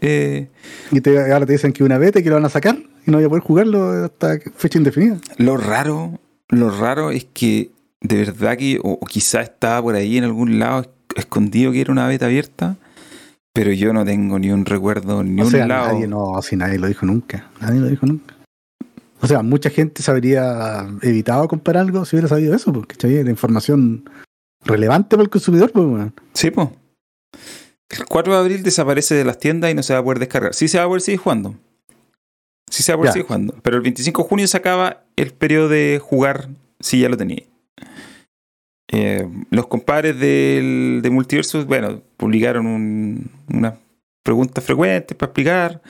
[0.00, 0.48] Eh,
[0.92, 3.18] Y te, ahora te dicen que una beta que lo van a sacar y no
[3.18, 5.18] voy a poder jugarlo hasta fecha indefinida.
[5.38, 10.16] lo raro, lo raro es que de verdad que, o, o quizá estaba por ahí
[10.18, 12.76] en algún lado es- escondido que era una beta abierta,
[13.52, 15.92] pero yo no tengo ni un recuerdo, ni o un sea, lado.
[15.92, 17.50] nadie, no, si nadie lo dijo nunca.
[17.60, 18.34] Nadie lo dijo nunca.
[19.20, 23.22] O sea, mucha gente se habría evitado comprar algo si hubiera sabido eso, porque ¿cachai?
[23.24, 24.08] la información
[24.64, 26.12] relevante para el consumidor, pues.
[26.34, 26.68] Sí, pues.
[27.90, 30.52] El 4 de abril desaparece de las tiendas y no se va a poder descargar.
[30.54, 31.54] Sí se va a poder seguir jugando.
[32.70, 33.12] Sí se va a poder Ya.
[33.12, 33.54] seguir jugando.
[33.62, 36.48] Pero el 25 de junio se acaba el periodo de jugar
[36.80, 37.44] si ya lo tenía.
[38.88, 43.74] Eh, los compadres del, de Multiversus, bueno, publicaron un- unas
[44.22, 45.82] preguntas frecuentes para explicar.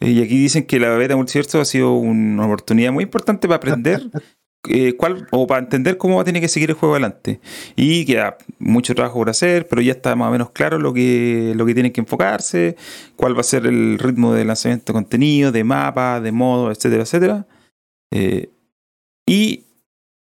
[0.00, 3.56] Eh, y aquí dicen que la beta Multiversus ha sido una oportunidad muy importante para
[3.56, 4.02] aprender
[4.68, 7.40] eh, cuál, o para entender cómo tiene que seguir el juego adelante.
[7.76, 11.52] Y queda mucho trabajo por hacer, pero ya está más o menos claro lo que,
[11.56, 12.76] lo que tienen que enfocarse,
[13.16, 17.02] cuál va a ser el ritmo de lanzamiento de contenido, de mapa, de modo, etcétera,
[17.04, 17.46] etcétera.
[18.12, 18.50] Eh,
[19.26, 19.64] y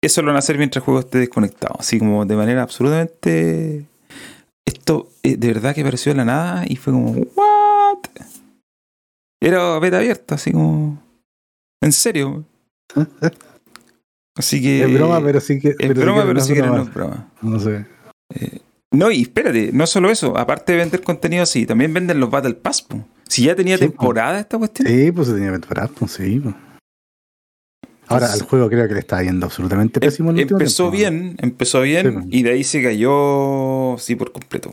[0.05, 3.85] eso lo van a hacer mientras el juego esté desconectado, así como de manera absolutamente...
[4.65, 7.99] Esto eh, de verdad que apareció de la nada y fue como, ¿what?
[9.41, 11.01] Era beta abierta, así como...
[11.81, 12.45] En serio.
[14.35, 14.83] Así que...
[14.83, 15.69] es broma, pero sí que.
[15.69, 17.31] Es pero sí broma, que pero no sí que no es broma.
[17.43, 17.85] No sé.
[18.91, 22.55] No, y espérate, no solo eso, aparte de vender contenido así, también venden los Battle
[22.55, 22.81] Pass.
[22.81, 23.05] po.
[23.27, 24.87] Si ya tenía Sí, temporada esta cuestión.
[24.87, 26.39] Sí, pues se tenía preparar, pues sí.
[26.39, 26.55] pues.
[28.07, 30.97] Ahora, al juego creo que le está yendo absolutamente em- pésimo en el empezó tiempo.
[30.97, 32.25] bien, empezó bien Sí, po.
[32.29, 34.71] y de ahí se cayó sí por completo.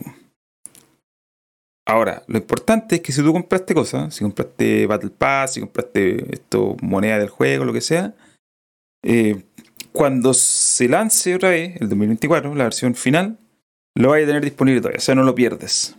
[1.87, 6.33] Ahora, lo importante es que si tú compraste cosas, si compraste Battle Pass, si compraste
[6.33, 8.13] esto, moneda del juego, lo que sea,
[9.03, 9.43] eh,
[9.91, 13.37] cuando se lance otra vez, el 2024, la versión final,
[13.95, 15.95] lo vais a tener disponible todavía, o sea, no lo pierdes.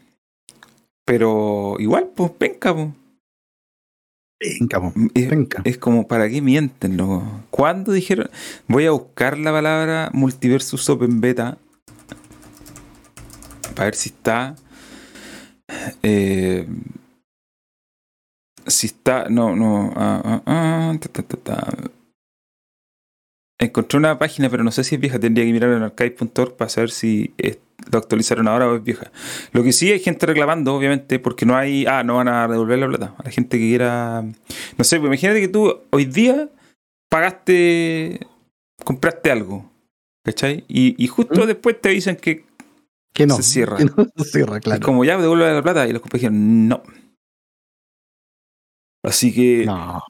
[1.04, 2.88] Pero igual, pues, penca, pues.
[4.42, 5.60] Venga, Es, venga.
[5.64, 6.96] es como, ¿para qué mienten?
[6.96, 7.22] loco?
[7.50, 8.28] ¿Cuándo dijeron?
[8.66, 11.58] Voy a buscar la palabra Multiversus Open Beta.
[13.74, 14.56] Para ver si está.
[16.02, 16.66] eh,
[18.66, 19.28] si está.
[19.28, 19.92] No, no.
[19.96, 21.74] ah, ah, ah, ta, ta, ta, ta.
[23.62, 25.20] Encontré una página, pero no sé si es vieja.
[25.20, 27.32] Tendría que mirar en archive.org para saber si
[27.92, 29.12] lo actualizaron ahora o es vieja.
[29.52, 31.86] Lo que sí hay gente reclamando, obviamente, porque no hay.
[31.86, 33.14] Ah, no van a devolver la plata.
[33.18, 34.22] A la gente que quiera.
[34.22, 36.48] No sé, pues imagínate que tú hoy día
[37.08, 38.26] pagaste.
[38.84, 39.70] compraste algo.
[40.24, 40.64] ¿Cachai?
[40.66, 41.46] Y, y justo ¿Mm?
[41.46, 42.44] después te dicen que
[43.12, 43.36] Que no.
[43.36, 43.76] Se cierra.
[43.78, 44.84] Que no se cierra, claro.
[44.84, 45.86] como ya devuelve la plata.
[45.86, 46.82] Y los compadres dijeron no.
[49.04, 49.66] Así que.
[49.66, 50.02] No.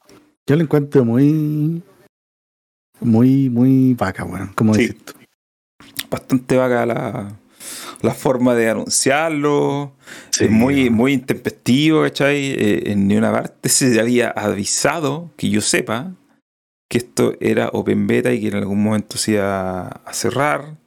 [0.47, 1.83] Yo lo encuentro muy.
[3.03, 4.51] Muy, muy vaca, weón.
[4.55, 4.87] Como Sí.
[4.87, 5.13] decís tú.
[6.09, 7.33] bastante vaga la,
[8.01, 9.93] la forma de anunciarlo.
[10.29, 12.51] Sí, es muy, muy intempestivo, ¿cachai?
[12.51, 16.13] Eh, en ni una parte se había avisado, que yo sepa,
[16.89, 20.77] que esto era open beta y que en algún momento se iba a cerrar.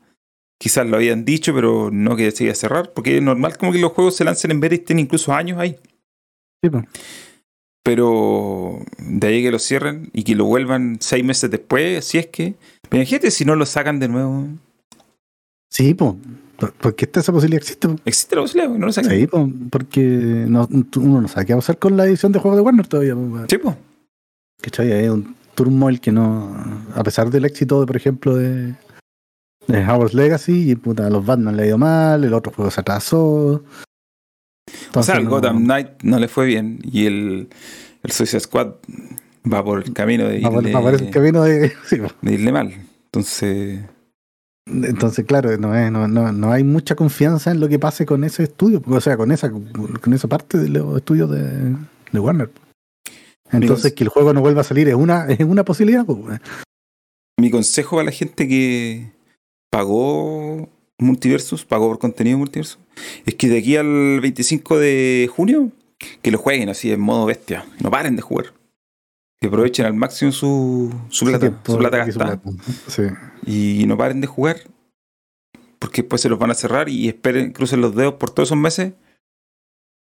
[0.58, 3.72] Quizás lo habían dicho, pero no que se iba a cerrar, porque es normal como
[3.72, 5.76] que los juegos se lancen en beta y estén incluso años ahí.
[6.62, 6.84] Sí, pues.
[7.86, 12.26] Pero de ahí que lo cierren y que lo vuelvan seis meses después, si es
[12.26, 12.56] que.
[12.88, 14.48] Pero Imagínate si no lo sacan de nuevo.
[15.70, 16.14] Sí, pues.
[16.80, 17.86] Porque esta esa posibilidad existe.
[17.86, 17.94] po.
[18.04, 19.12] Existe la posibilidad, no lo sacan.
[19.12, 22.40] Sí, po, porque no, uno no sabe qué va a pasar con la edición de
[22.40, 23.14] juegos de Warner todavía.
[23.14, 23.44] po.
[23.48, 23.76] Sí, pues.
[24.62, 24.90] ¿Cachai?
[24.90, 26.56] Hay un turmoil que no.
[26.92, 28.74] A pesar del éxito, de, por ejemplo, de,
[29.68, 32.68] de Howard's Legacy, y puta, a los Batman le ha ido mal, el otro juego
[32.68, 33.62] se atrasó.
[34.94, 37.48] O sea, el Gotham Knight no le fue bien y el,
[38.02, 38.72] el Suicide Squad
[39.52, 41.72] va por el camino de va irle, va por ese camino de.
[41.86, 42.08] sí, po.
[42.22, 42.72] de irle mal.
[43.06, 43.80] Entonces,
[44.66, 48.24] Entonces, claro, no, es- no, no, no hay mucha confianza en lo que pase con
[48.24, 51.74] ese estudio, o sea, con esa, con esa parte de los estudios de,
[52.12, 52.50] de Warner.
[53.52, 53.92] Entonces, Amigos.
[53.92, 56.04] que el juego no vuelva a salir es una, es una posibilidad.
[56.04, 56.40] pues,
[57.38, 59.12] mi consejo a la gente que
[59.70, 62.78] pagó Multiversus, pagó por contenido Multiversus,
[63.24, 65.70] es que de aquí al 25 de junio,
[66.22, 67.66] que lo jueguen así en modo bestia.
[67.80, 68.52] No paren de jugar.
[69.40, 72.40] Que aprovechen al máximo su, su plata, Sí, su plata gastada.
[72.88, 73.02] Sí.
[73.46, 74.56] y no paren de jugar
[75.78, 78.58] porque después se los van a cerrar y esperen, crucen los dedos por todos esos
[78.58, 78.94] meses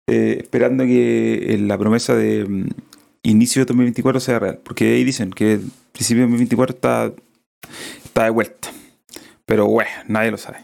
[0.09, 2.69] eh, esperando que eh, la promesa de mm,
[3.25, 7.13] inicio de 2024 sea real porque ahí dicen que el principio de 2024 está,
[8.05, 8.71] está de vuelta
[9.45, 10.59] pero bueno, nadie lo sabe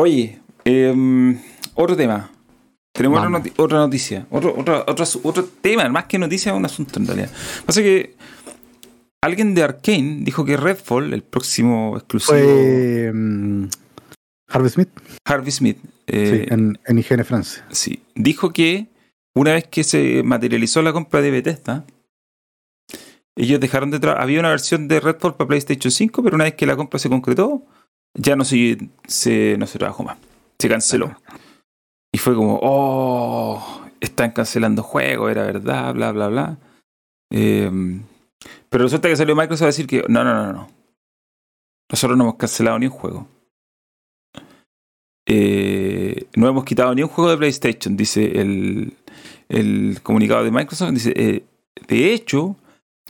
[0.00, 1.38] oye em,
[1.74, 2.30] otro tema
[2.92, 3.46] tenemos otra, Vamos.
[3.46, 4.84] noti- otra noticia otro, otro,
[5.22, 7.30] otro, tema más que noticia un asunto en realidad
[7.66, 8.14] pasa que
[9.22, 13.68] Alguien de Arkane dijo que Redfall, el próximo exclusivo Fue mm,
[14.48, 14.88] Harvey Smith
[15.26, 17.60] Harvey Smith, eh, sí, en, en IGN France.
[17.70, 18.86] sí, dijo que
[19.34, 21.84] una vez que se materializó la compra de Bethesda,
[23.36, 26.66] ellos dejaron de había una versión de Redfall para PlayStation 5, pero una vez que
[26.66, 27.62] la compra se concretó,
[28.14, 30.18] ya no se, se- no se trabajó más.
[30.58, 31.16] Se canceló.
[32.12, 36.58] Y fue como, oh, están cancelando juegos, era verdad, bla, bla, bla.
[37.32, 37.70] Eh,
[38.68, 40.68] pero resulta que salió Microsoft a decir que no, no, no, no.
[41.90, 43.26] Nosotros no hemos cancelado ni un juego.
[45.26, 48.96] Eh, no hemos quitado ni un juego de PlayStation, dice el,
[49.48, 50.90] el comunicado de Microsoft.
[50.92, 51.44] Dice, eh,
[51.86, 52.56] de hecho,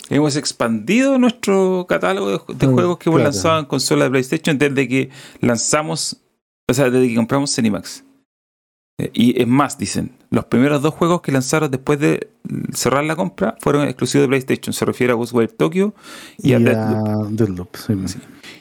[0.08, 3.32] hemos expandido nuestro catálogo de, de Mm, juegos que hemos claro.
[3.32, 5.10] lanzado en consola de PlayStation desde que
[5.40, 6.16] lanzamos,
[6.68, 8.04] o sea, desde que compramos Cinemax.
[8.98, 12.30] Eh, Y es más, dicen, los primeros dos juegos que lanzaron después de
[12.72, 14.72] cerrar la compra fueron exclusivos de PlayStation.
[14.72, 15.94] Se refiere a Ghostwire Tokyo
[16.38, 17.28] y, Y, a a Deathloop.
[17.30, 17.94] Deathloop, sí.
[18.06, 18.18] Sí.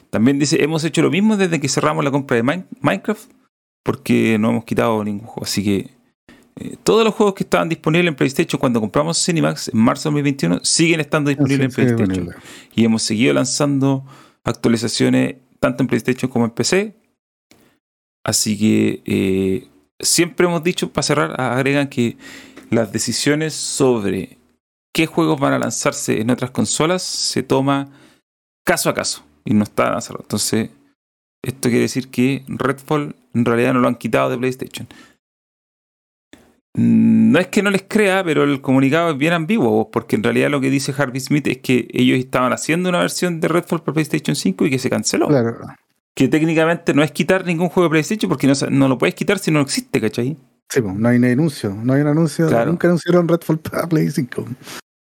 [0.10, 3.30] También dice, hemos hecho lo mismo desde que cerramos la compra de Min- Minecraft,
[3.84, 5.44] porque no hemos quitado ningún juego.
[5.46, 5.90] Así que
[6.60, 10.14] eh, todos los juegos que estaban disponibles en PlayStation cuando compramos Cinemax en marzo de
[10.14, 12.36] 2021 siguen estando disponibles en Sí, sí, PlayStation.
[12.76, 14.04] Y hemos seguido lanzando
[14.44, 16.96] actualizaciones tanto en PlayStation como en PC.
[18.26, 19.68] Así que eh,
[20.00, 22.18] siempre hemos dicho, para cerrar, agregan que
[22.70, 24.38] las decisiones sobre
[24.94, 27.90] qué juegos van a lanzarse en otras consolas se toma
[28.66, 29.98] caso a caso y no está.
[30.10, 30.72] Entonces,
[31.42, 34.88] esto quiere decir que Redfall en realidad no lo han quitado de PlayStation.
[36.76, 40.50] No es que no les crea, pero el comunicado es bien ambiguo, porque en realidad
[40.50, 43.94] lo que dice Harvey Smith es que ellos estaban haciendo una versión de Redfall para
[43.94, 45.28] PlayStation 5 y que se canceló.
[45.28, 45.58] Claro.
[46.14, 49.52] Que técnicamente no es quitar ningún juego de PlayStation porque no, lo puedes quitar si
[49.52, 50.38] no existe, ¿cachai?
[50.70, 51.74] Sí, pues, no hay ni anuncio.
[51.74, 52.48] No hay un anuncio.
[52.48, 52.72] Claro.
[52.72, 54.46] Nunca anunciaron Redfall para Play 5.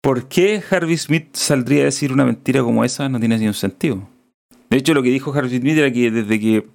[0.02, 3.08] ¿Por qué Harvey Smith saldría a decir una mentira como esa?
[3.10, 4.08] No tiene ningún sentido.
[4.70, 6.68] De hecho, lo que dijo Harvey Smith era que desde que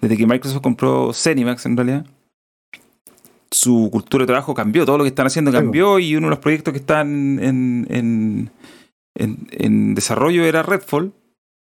[0.00, 2.06] desde que Microsoft compró Zenimax, en realidad,
[3.50, 4.84] su cultura de trabajo cambió.
[4.86, 8.50] Todo lo que están haciendo cambió y uno de los proyectos que están en, en,
[9.14, 11.12] en- en desarrollo era Redfall.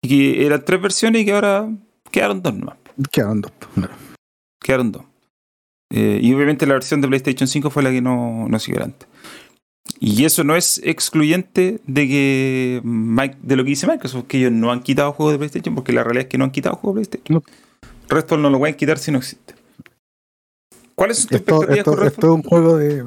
[0.03, 1.69] Y que eran tres versiones y que ahora
[2.11, 2.75] quedaron dos nomás.
[3.11, 3.51] Quedaron dos.
[4.61, 5.03] Quedaron dos.
[5.91, 9.05] Eh, y obviamente la versión de PlayStation 5 fue la que no, no siguió adelante.
[9.99, 14.51] Y eso no es excluyente de que Mike, de lo que dice Microsoft, que ellos
[14.51, 17.01] no han quitado juegos de PlayStation, porque la realidad es que no han quitado juegos
[17.01, 17.43] de PlayStation.
[17.43, 17.43] No.
[18.09, 19.53] Redfall no lo pueden quitar si no existe.
[20.95, 23.03] ¿Cuáles son tus Esto, expectativas esto, esto es un juego de.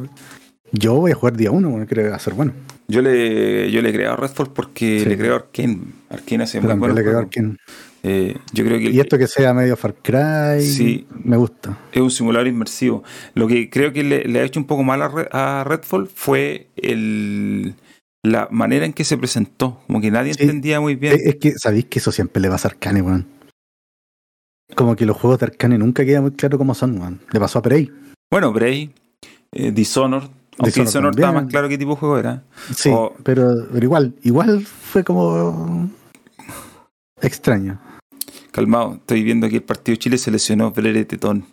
[0.73, 2.53] Yo voy a jugar día uno, porque creo que va a ser bueno.
[2.89, 5.07] Yo le, yo le creo a Redfall porque Sí.
[5.09, 5.79] le creo a Arkane.
[6.11, 7.27] Arkane hace muy Pero buenos le quedó juegos.
[7.37, 7.57] Arkane.
[8.03, 11.07] Eh, yo creo que Y esto que sea medio Far Cry, Sí.
[11.25, 11.77] me gusta.
[11.93, 13.03] es un simulador inmersivo.
[13.35, 16.07] Lo que creo que le, le ha hecho un poco mal a, Re- a Redfall
[16.07, 17.75] fue el,
[18.23, 19.81] la manera en que se presentó.
[19.89, 20.43] Como que nadie Sí.
[20.43, 21.15] entendía muy bien.
[21.15, 23.27] Es, es que sabéis que eso siempre le pasa a Arcane, weón.
[24.75, 27.21] Como que los juegos de Arcane nunca queda muy claro cómo son.
[27.31, 27.91] Le pasó a Prey.
[28.31, 28.93] Bueno, Bray,
[29.53, 30.29] eh, Dishonored.
[30.59, 32.43] Aunque Dishonored estaba más claro qué tipo de juego era.
[32.75, 35.89] Sí, O- pero, pero igual, igual fue como
[37.21, 37.79] extraño.
[38.51, 41.45] Calmado, estoy viendo aquí el partido de Chile se lesionó Belere Tetón.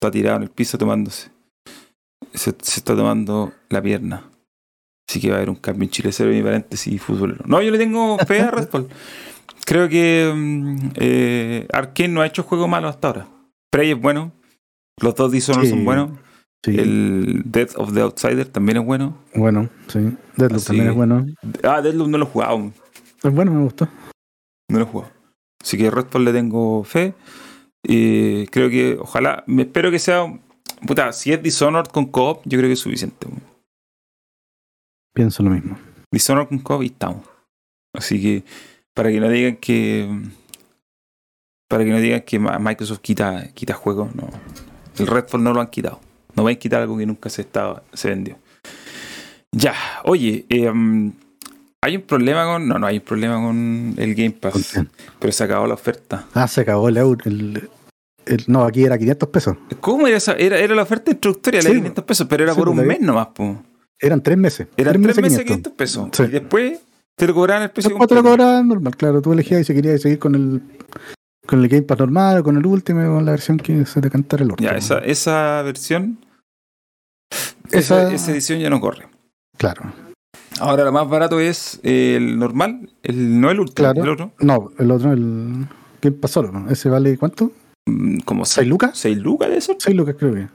[0.00, 1.30] Está tirado en el piso tomándose.
[2.32, 4.24] Se, se está tomando la pierna.
[5.08, 7.44] Así que va a haber un cambio en Chile, cero mi paréntesis futbolero.
[7.46, 8.88] No, yo le tengo fe a Redfall.
[9.66, 13.28] Creo que mm, eh, Arkane no ha hecho juego malo hasta ahora.
[13.70, 14.32] Prey es bueno.
[15.02, 15.70] Los dos Dishonored Sí.
[15.70, 16.10] son buenos.
[16.64, 19.18] Sí, El Death of the Outsider también es bueno.
[19.34, 19.98] bueno, sí.
[20.36, 21.26] Deadloop Así- también es bueno.
[21.62, 22.72] Ah, Deathloop no lo he jugado.
[23.22, 23.88] Es bueno, me gustó.
[24.70, 25.12] No lo he jugado.
[25.62, 27.14] Así que Redfall le tengo fe.
[27.84, 30.26] Y creo que, ojalá, me espero que sea.
[30.86, 33.26] Puta, si es Dishonored con co yo creo que es suficiente.
[35.14, 35.78] Pienso lo mismo.
[36.12, 37.24] Dishonored con co y estamos.
[37.94, 38.44] Así que,
[38.96, 40.08] para que no digan que.
[41.68, 44.28] Para que no digan que Microsoft quita, quita juegos, no.
[44.98, 46.00] El Redfall no lo han quitado.
[46.34, 48.38] No van a quitar algo que nunca se, estaba, se vendió.
[49.52, 51.12] Ya, oye, em,
[51.82, 52.66] hay un problema con.
[52.68, 54.80] No, no hay un problema con el Game ¿Con Pass.
[55.18, 56.26] Pero se acabó la oferta.
[56.34, 56.96] Ah, se acabó el.
[56.96, 57.68] El,
[58.26, 59.56] el- no, aquí era 500 pesos.
[59.80, 60.32] ¿Cómo era esa?
[60.34, 62.76] Era, era la oferta introductoria, la de Sí, 500 pesos, pero era sí, por un
[62.76, 62.88] la vi.
[62.88, 63.62] mes nomás, po.
[63.98, 64.66] Eran tres meses.
[64.76, 65.44] Eran tres meses 500.
[65.44, 66.08] 500 pesos.
[66.12, 66.22] Sí.
[66.24, 66.80] Y después
[67.16, 69.20] te lo cobraban precio Después te lo cobraban normal, claro.
[69.22, 70.62] Tú elegías si querías seguir con el
[71.46, 74.00] con el Game Pass normal o con el último o con la versión que se
[74.00, 74.62] te cantara el orto.
[74.64, 76.18] Ya, esa, esa versión,
[77.70, 79.08] esa, Esa- esa edición ya no corre.
[79.56, 79.82] Claro.
[80.58, 84.02] Ahora lo más barato es el normal, el, no el último, Claro.
[84.02, 84.32] el otro.
[84.40, 85.66] No, el otro, el
[86.02, 86.50] Game Pass solo.
[86.50, 86.68] ¿no?
[86.70, 87.52] ¿Ese vale cuánto?
[87.86, 89.04] mm, Como ¿6 6, lucas?
[89.22, 89.76] lucas de eso.
[89.78, 90.48] 6 lucas creo que.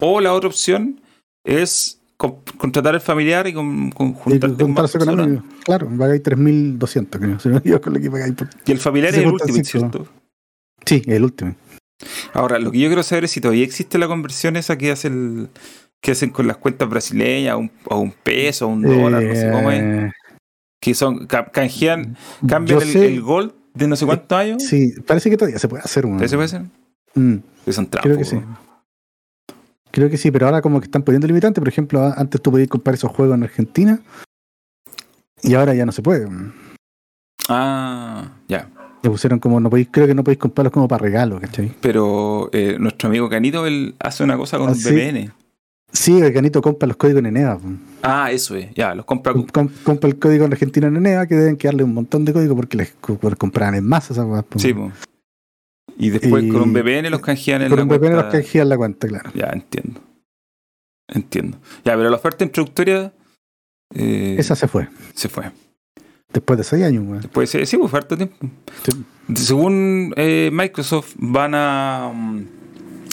[0.00, 1.00] O la otra opción
[1.44, 5.44] es con- contratar al familiar y con, con Y juntarte juntarse con amigos.
[5.64, 7.38] Claro, pagáis 3.200 creo.
[7.40, 9.64] Si no equivoco, con lo que pagáis por- Y el familiar es el último.
[9.64, 10.06] ¿cierto?
[10.86, 11.56] Sí, el último.
[12.32, 15.08] Ahora, lo que yo quiero saber es si todavía existe la conversión esa que hace
[15.08, 15.48] el
[16.00, 19.70] que hacen con las cuentas brasileñas, un, a un peso, un dólar, no sé cómo
[19.70, 19.82] es.
[19.82, 20.10] Eh,
[20.80, 22.16] Que son, ca- canjean,
[22.48, 24.62] cambian el, sé- el gold de no sé cuántos años.
[24.64, 26.18] Sí, parece que todavía se puede hacer uno.
[26.18, 26.62] ¿Eso se puede hacer?
[27.14, 28.36] Mm, Que son creo que sí.
[29.92, 31.60] Creo que sí, pero ahora como que están poniendo limitantes.
[31.60, 34.00] Por ejemplo, antes tú podías comprar esos juegos en Argentina
[35.42, 36.26] y ahora ya no se puede.
[37.48, 38.68] Ah, ya.
[39.02, 41.72] Le pusieron como, no podéis, creo que no podéis comprarlos como para regalo, ¿cachai?
[41.80, 44.72] Pero eh, nuestro amigo Canito, él hace una cosa con Ah.
[44.72, 45.32] VPN.
[45.92, 47.58] Sí, el Ganito compra los códigos en Enea.
[48.02, 48.72] Ah, eso es.
[48.74, 49.32] Ya, los compra.
[49.34, 52.32] Com- com- compra el código en Argentina en Enea, que deben quedarle un montón de
[52.32, 54.58] códigos porque les co- por comprar en masa esas po.
[54.58, 54.90] Sí, po.
[55.98, 58.30] Y después Y- con un VPN los canjean en la un VPN los cuenta.
[58.30, 59.30] canjean la cuenta, claro.
[59.34, 60.00] Ya, entiendo.
[61.08, 61.58] Entiendo.
[61.84, 63.12] Ya, pero la oferta introductoria
[63.94, 64.88] eh, Esa se fue.
[65.14, 65.50] se fue.
[66.32, 67.20] Después de seis años, weón.
[67.20, 68.36] Después, sí, sí, pues harto tiempo.
[68.84, 69.04] Sí.
[69.34, 72.46] Según eh, Microsoft, van a mm,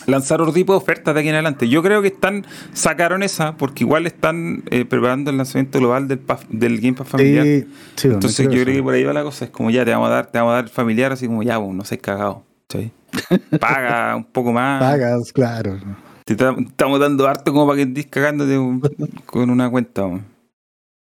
[0.08, 1.68] lanzar otro tipo de ofertas de aquí en adelante.
[1.68, 6.20] Yo creo que están sacaron esa porque igual están eh, preparando el lanzamiento global del,
[6.20, 7.44] pa- del Game Pass familiar.
[7.46, 9.44] Sí, sí, Entonces yo creo que por ahí va la cosa.
[9.46, 11.58] Es como ya te vamos a dar, te vamos a dar familiar, así como ya,
[11.58, 12.46] vos, no seas cagado.
[12.72, 12.92] ¿Sí?
[13.60, 14.82] Paga un poco más.
[14.82, 15.78] Pagas, claro.
[16.26, 18.82] Te ta- estamos dando harto como para que estés cagándote un-
[19.26, 20.06] con una cuenta.
[20.06, 20.26] weón.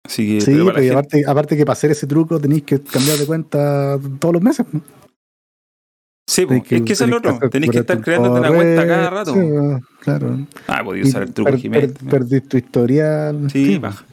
[0.04, 3.18] Así que, Sí, pero gente- aparte, aparte que para hacer ese truco tenéis que cambiar
[3.18, 4.64] de cuenta todos los meses.
[4.70, 4.80] po.
[6.28, 7.50] sí, po, es que eso es lo otro.
[7.50, 9.34] Tenés que estar creándote una cuenta cada rato.
[9.34, 9.40] sí,
[10.00, 10.46] claro.
[10.68, 11.92] Ah, podía Y usar el truco per- Gmail.
[11.92, 13.50] per- perdís tu historial.
[13.50, 14.04] Sí, baja.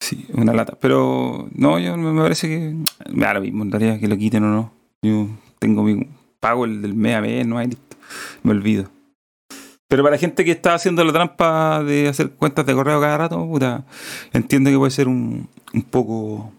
[0.00, 0.76] Sí, una lata.
[0.80, 2.76] Pero no, yo me me parece que
[3.12, 4.72] me da lo mismo, en realidad, que lo quiten o no.
[5.02, 6.06] Yo tengo mi
[6.40, 7.96] pago el del mes a mes, no hay listo.
[8.42, 8.90] Me olvido.
[9.88, 13.18] Pero para la gente que está haciendo la trampa de hacer cuentas de correo cada
[13.18, 13.84] rato, puta,
[14.32, 16.52] entiendo que puede ser un, un poco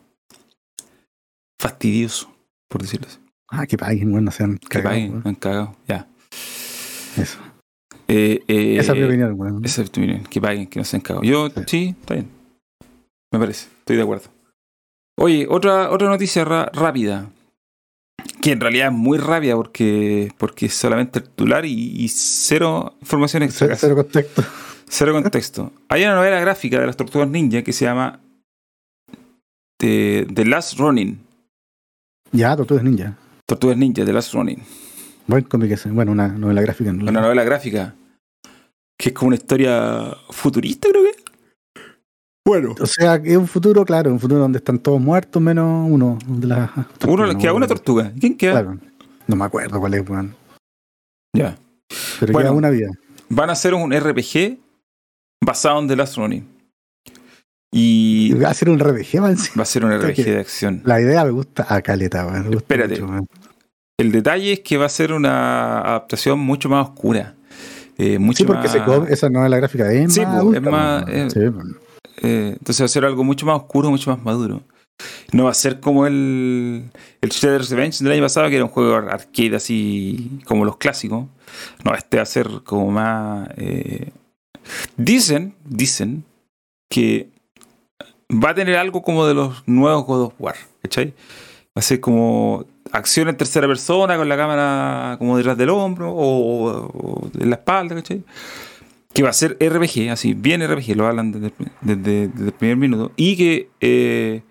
[1.59, 2.31] fastidioso,
[2.69, 3.19] por decirlo así.
[3.49, 5.21] Ah, que paguen, bueno, sean Que cagados, paguen, weón.
[5.23, 6.07] me han cagado, ya.
[7.17, 7.37] Eso.
[8.09, 9.65] Eh, eh, Esa es mi opinión, weón.
[9.65, 11.27] Esa es tu opinión, que paguen, que no sean cagados.
[11.27, 11.63] Yo, Sí.
[11.67, 12.27] sí, está bien.
[13.31, 14.29] Me parece, estoy de acuerdo.
[15.17, 17.29] Oye, otra, otra noticia rápida.
[18.41, 22.95] Que en realidad es muy rápida porque, porque es solamente el titular y, y cero
[23.01, 23.67] información extra.
[23.67, 24.43] Cero, cero contexto.
[24.87, 25.71] Cero contexto.
[25.89, 28.19] Hay una novela gráfica de las tortugas ninja que se llama
[29.77, 31.19] The, The Last Running.
[32.31, 33.17] Ya, Tortugas Ninja.
[33.45, 34.61] Tortugas Ninja, The Last Running.
[35.27, 35.89] Buen cómic ese.
[35.89, 36.89] Bueno, una novela gráfica.
[36.91, 37.95] Una novela gráfica
[38.97, 41.16] que es como una historia futurista, creo que.
[42.47, 42.75] Bueno.
[42.79, 46.47] O sea, es un futuro, claro, un futuro donde están todos muertos menos uno de
[46.47, 46.69] las.
[47.05, 48.11] Uno queda una tortuga.
[48.17, 48.61] ¿Quién queda?
[48.63, 48.79] Claro.
[49.27, 50.33] No me acuerdo cuál es, weón.
[51.35, 51.57] Ya.
[52.21, 52.49] Pero Bueno.
[52.49, 52.89] queda una vida.
[53.27, 54.59] Van a hacer un RPG
[55.43, 56.47] basado en The Last Running.
[57.69, 59.35] Y Va a ser un RPG, man.
[59.57, 60.81] va a ser un RPG de acción.
[60.85, 62.43] La idea me gusta a caleta, weón.
[62.43, 63.01] Me gusta Espérate.
[63.01, 63.27] mucho.
[63.99, 67.35] El detalle es que va a ser una adaptación mucho más oscura.
[67.97, 70.29] Eh, mucho Sí, porque más, se co- esa novela gráfica es Sí, más.
[70.29, 71.39] po, adulta, es más, eh, Sí.
[72.21, 74.61] Eh, entonces va a ser algo mucho más oscuro, mucho más maduro.
[75.31, 76.89] No va a ser como el,
[77.21, 81.25] el Shredder's Revenge del año pasado, que era un juego arcade así como los clásicos.
[81.83, 83.49] No, este va a ser como más...
[83.57, 84.11] eh,
[84.95, 86.23] dicen, dicen
[86.89, 87.29] que
[88.31, 91.07] va a tener algo como de los nuevos God of War, ¿cachai?
[91.07, 96.11] Va a ser como acción en tercera persona con la cámara como detrás del hombro
[96.11, 98.23] o, o en la espalda, ¿cachai?
[99.17, 101.51] Que va a ser RPG, así, bien RPG, lo hablan desde,
[101.81, 103.11] desde- desde el primer minuto.
[103.15, 104.43] Y que eh,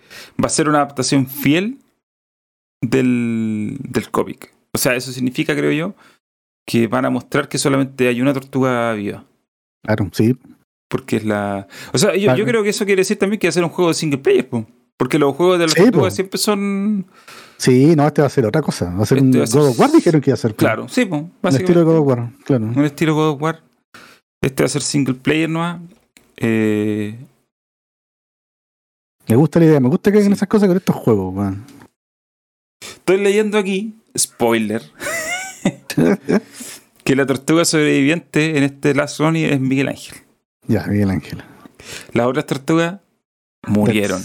[0.43, 1.79] va a ser una adaptación fiel
[2.83, 4.53] del, del cómic.
[4.75, 5.95] O sea, eso significa, creo yo,
[6.67, 9.25] que van a mostrar que solamente hay una tortuga viva.
[9.85, 10.37] Claro, sí.
[10.89, 11.67] Porque es la.
[11.93, 12.39] O sea, yo, Claro.
[12.39, 14.19] yo creo que eso quiere decir también que va a ser un juego de single
[14.19, 14.67] player, po.
[14.97, 16.17] Porque los juegos de las Sí, tortugas po.
[16.17, 17.07] siempre son.
[17.59, 18.93] Sí, no, este va a ser otra cosa.
[18.95, 20.55] Va a ser un Este a ser- God of War, dijeron que iba a ser.
[20.55, 21.17] Claro, sí, po.
[21.43, 22.65] Un estilo de God of War, claro.
[22.67, 23.63] Un estilo God of War.
[24.47, 25.81] Este va a ser single player nomás.
[26.37, 27.19] Eh,
[29.29, 30.35] Me gusta la idea, me gusta que hagan Sí.
[30.37, 31.65] esas cosas con estos juegos, weón.
[32.81, 34.83] estoy leyendo aquí, spoiler,
[37.05, 40.19] que la tortuga sobreviviente en este Last Sony es Miguel Ángel.
[40.69, 41.43] Ya, Miguel Ángel.
[42.13, 43.01] Las otras tortugas
[43.67, 44.23] murieron.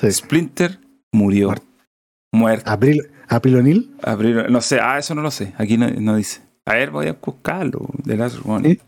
[0.00, 0.10] Sí.
[0.10, 0.80] Splinter
[1.12, 1.48] murió.
[1.48, 1.66] Muerto.
[2.32, 2.70] Muerto.
[2.70, 3.94] April, April O'Neil.
[4.02, 5.52] Abrieron- no sé, ah, eso no lo sé.
[5.58, 6.40] Aquí no, no dice.
[6.70, 7.80] A ver, voy a buscarlo.
[8.04, 8.78] The Last One.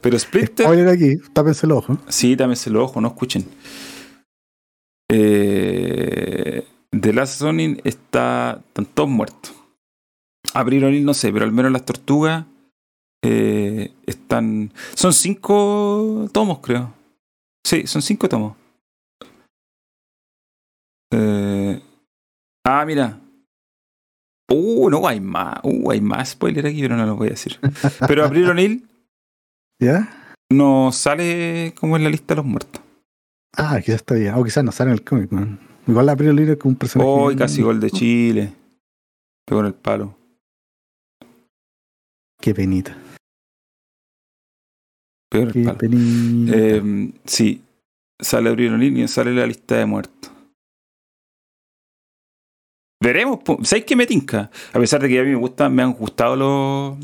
[0.00, 0.64] Pero Splinter.
[0.64, 1.98] Spoiler aquí, tápense el ojo.
[2.08, 3.44] Sí, támense los ojos, no escuchen.
[5.10, 7.42] Eh, The Last
[7.84, 8.62] está.
[8.68, 9.54] Están todos muertos.
[10.54, 12.46] Abril no sé, pero al menos las tortugas
[13.22, 14.72] eh, están.
[14.94, 16.94] Son cinco tomos, creo.
[17.66, 18.56] Sí, son cinco tomos.
[21.12, 21.82] Eh,
[22.64, 23.20] ah, mira.
[24.50, 25.60] Uh, no hay más.
[25.62, 27.58] Uh, hay más spoiler aquí, pero no lo voy a decir.
[28.06, 28.86] Pero Abril O'Neil
[29.80, 30.34] ¿Ya?
[30.52, 32.82] no sale como en la lista de los muertos.
[33.56, 34.34] Ah, quizás está bien.
[34.34, 35.58] O quizás no sale en el cómic, man.
[35.86, 37.10] Igual la April O'Neil es como un personaje.
[37.10, 38.52] Hoy casi gol de Chile.
[39.46, 40.16] Pegó en el palo.
[42.40, 42.96] Qué penita.
[45.30, 45.78] Pegó en el Qué palo.
[45.78, 46.52] penita.
[46.56, 47.62] Eh, sí,
[48.18, 50.19] sale Abril O'Neil y sale la lista de muertos.
[53.02, 53.38] Veremos.
[53.62, 54.50] ¿Sabéis qué me tinca?
[54.72, 56.96] A pesar de que a mí me gustan, me han gustado los.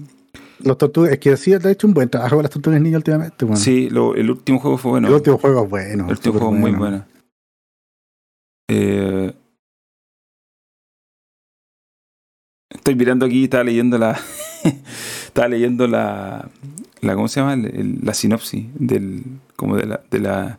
[0.60, 3.44] Los tortugas, es que sí, ha hecho un buen trabajo con las tortugas niñas últimamente,
[3.44, 3.56] weón.
[3.58, 5.08] Sí, lo- el último juego fue bueno.
[5.08, 6.04] El último juego es bueno.
[6.06, 7.04] El último juego es muy bueno.
[8.68, 9.32] Eh,
[12.70, 14.18] estoy mirando aquí, estaba leyendo la.
[15.24, 16.48] estaba leyendo la.
[17.00, 17.54] la ¿Cómo se llama?
[17.54, 19.24] El- el- la sinopsis del.
[19.56, 20.00] como de la.
[20.10, 20.58] de la.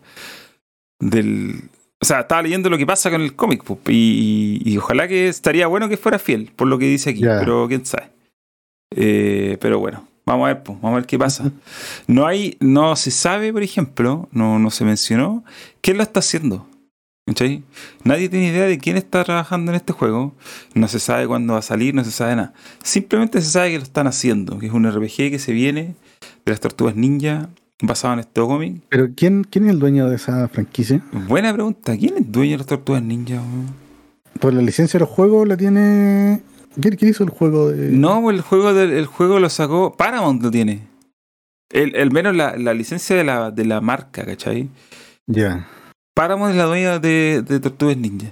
[0.99, 1.69] del.
[1.99, 5.27] O sea, estaba leyendo lo que pasa con el cómic, po, y, y ojalá que
[5.27, 8.11] estaría bueno que fuera fiel, por lo que dice aquí, pero quién sabe.
[8.95, 11.51] Eh, pero bueno, vamos a ver, po, vamos a ver qué pasa.
[12.05, 15.43] No hay, no se sabe, por ejemplo, no, no se mencionó
[15.81, 16.67] quién lo está haciendo.
[17.25, 17.61] ¿Cachai?
[18.05, 20.33] Nadie tiene idea de quién está trabajando en este juego.
[20.75, 22.53] No se sabe cuándo va a salir, no se sabe nada.
[22.83, 25.95] Simplemente se sabe que lo están haciendo, que es un RPG que se viene
[26.45, 27.49] de las tortugas ninja
[27.81, 28.81] basado en este cómic.
[28.89, 31.03] Pero ¿quién, ¿quién es el dueño de esa franquicia?
[31.11, 31.97] Buena pregunta.
[31.97, 33.41] ¿Quién es dueño de las tortugas ninja?
[34.39, 36.41] Por la licencia de los juegos la tiene.
[36.79, 37.91] ¿Quién, quién hizo el juego de.?
[37.91, 39.93] No, pues el juego, del, el juego lo sacó.
[39.93, 40.87] Paramount lo tiene.
[41.69, 44.69] El, el menos la, la licencia de la, de la marca, ¿cachai?
[45.25, 45.67] Ya.
[46.13, 48.31] Paramount es la dueña de, de Tortugas Ninja.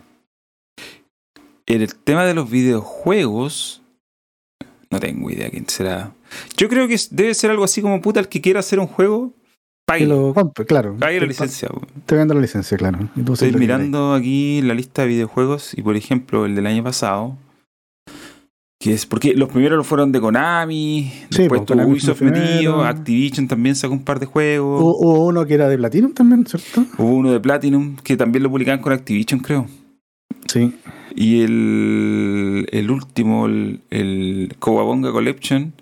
[1.67, 3.81] En el tema de los videojuegos,
[4.95, 6.11] no tengo idea quién será.
[6.57, 9.33] Yo creo que debe ser algo así como puta el que quiera hacer un juego,
[9.85, 10.95] pague, lo compre, claro.
[10.97, 11.69] pague la licencia.
[12.05, 13.09] Te vendo la licencia, claro.
[13.15, 17.37] Estoy mirando aquí la lista de videojuegos y por ejemplo el del año pasado,
[18.79, 22.83] que es porque los primeros fueron de Konami, Sí, después pues, tuvo Konami Ubisoft metido,
[22.83, 26.45] Activision también sacó un par de juegos, Hubo, hubo uno que era de Platinum también,
[26.45, 26.85] ¿cierto?
[26.97, 29.67] hubo uno de Platinum que también lo publicaban con Activision creo.
[30.47, 30.73] Sí.
[31.15, 35.73] Y el, el último, el, el Collection,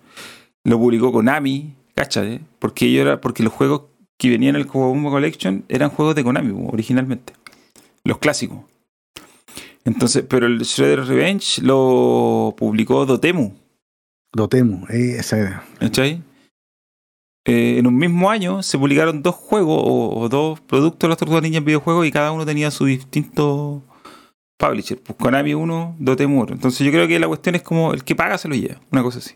[0.63, 3.83] lo publicó Konami, cáchate, porque ellos era, porque los juegos
[4.17, 7.33] que venían en el Kawabumba Collection eran juegos de Konami originalmente.
[8.03, 8.59] Los clásicos.
[9.85, 13.53] Entonces, pero el Shredder Revenge lo publicó Dotemu.
[14.33, 15.65] Dotemu, eh, esa era.
[15.79, 16.21] ¿Cachai?
[17.45, 21.17] Eh, en un mismo año se publicaron dos juegos o, o dos productos de las
[21.17, 23.83] Tortugas Ninja en videojuegos y cada uno tenía su distinto
[24.57, 24.99] publisher.
[25.01, 26.55] Pues Konami uno, Dotemu otro.
[26.55, 28.79] Entonces yo creo que la cuestión es como el que paga se lo lleva.
[28.91, 29.35] Una cosa así.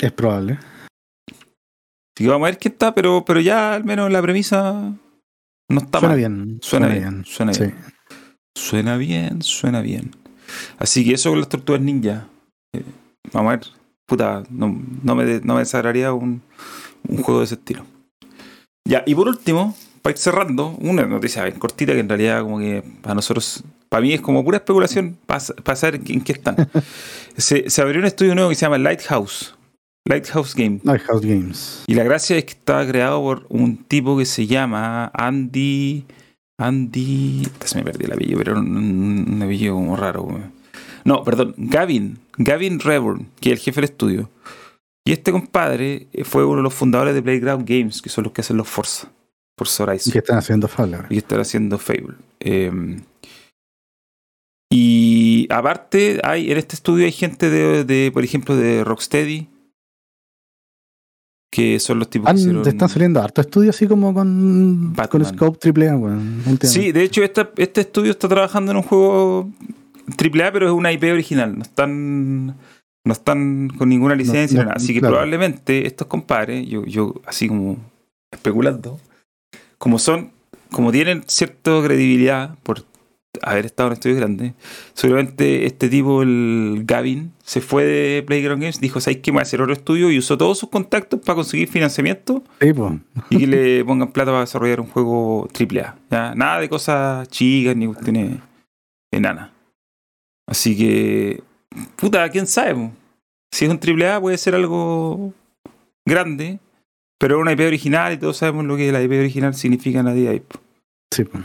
[0.00, 0.58] Es probable.
[1.28, 4.92] Así que vamos a ver qué está, pero, pero ya al menos la premisa
[5.70, 6.18] no está suena mal.
[6.18, 6.58] bien.
[6.62, 7.64] Suena bien, suena sí.
[7.64, 7.76] bien.
[8.56, 10.10] Suena bien, suena bien.
[10.78, 12.28] Así que eso con las tortugas ninja.
[12.72, 12.84] Eh,
[13.32, 13.66] vamos a ver.
[14.06, 16.42] Puta, no, no me, no me desagradaría un,
[17.06, 17.84] un juego de ese estilo.
[18.86, 22.58] Ya, y por último, para ir cerrando, una noticia bien cortita que en realidad como
[22.58, 25.40] que para nosotros, para mí es como pura especulación para,
[25.76, 26.56] saber en qué- están.
[27.36, 29.54] se, se abrió un estudio nuevo que se llama Lighthouse.
[30.06, 30.80] Lighthouse Game.
[30.84, 31.84] Lighthouse Games.
[31.86, 36.04] Y la gracia es que está creado por un tipo que se llama Andy.
[36.58, 37.46] Andy.
[37.64, 40.26] Se me perdí el apellido, pero era un, un apellido como raro.
[41.04, 42.18] No, perdón, Gavin.
[42.38, 44.30] Gavin Reborn, que es el jefe del estudio.
[45.04, 48.32] Y este compadre eh, fue uno de los fundadores de Playground Games, que son los
[48.32, 49.10] que hacen los Forza.
[49.58, 50.98] Forza Horizon ¿Y qué están haciendo Fable?
[51.10, 52.14] y estar haciendo Fable.
[52.40, 52.70] Eh,
[54.70, 59.48] y aparte, hay, en este estudio hay gente de, de, por ejemplo, de Rocksteady,
[61.50, 62.62] que son los tipos que Han- hicieron...
[62.62, 65.08] te están saliendo harto estudios así como con, Batman.
[65.08, 66.66] con Scope AAA, últimamente.
[66.66, 69.50] Sí, de hecho, esta- este estudio está trabajando en un juego
[70.18, 71.56] AAA, pero es una IP original.
[71.56, 74.76] No están, no están con ninguna licencia no, ni nada.
[74.76, 75.14] Así que claro.
[75.14, 77.78] probablemente estos compadres, yo, yo así como
[78.30, 79.00] especulando,
[79.78, 80.32] como son,
[80.70, 82.84] como tienen cierta credibilidad por
[83.42, 84.52] haber estado en estudios grandes,
[84.94, 89.30] seguramente este tipo, el Gavin, se fue de Playground Games, dijo, ¿sabes qué?
[89.30, 92.72] Me voy a hacer otro estudio y usó todos sus contactos para conseguir financiamiento Sí,
[93.30, 95.96] y que le pongan plata para desarrollar un juego AAA.
[96.10, 96.34] ¿ya?
[96.34, 98.38] Nada de cosas chicas ni cuestiones
[99.12, 99.50] enanas.
[100.46, 101.42] Así que,
[101.96, 102.74] puta, quién sabe.
[102.74, 102.92] po?
[103.52, 105.32] Si es un AAA puede ser algo
[106.06, 106.58] grande,
[107.18, 110.06] pero es una IP original y todos sabemos lo que la IP original significa en
[110.06, 110.40] la día.
[111.12, 111.44] Sí, pues.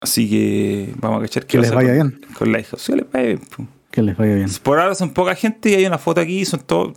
[0.00, 2.20] Así que vamos a cachar Que les vaya con- bien.
[2.36, 2.82] Con Lighthouse.
[2.82, 3.38] Sí, les vaya bien.
[3.38, 3.66] po.
[3.90, 4.48] Que les vaya bien.
[4.62, 6.96] Por ahora son poca gente y hay una foto aquí, son todos,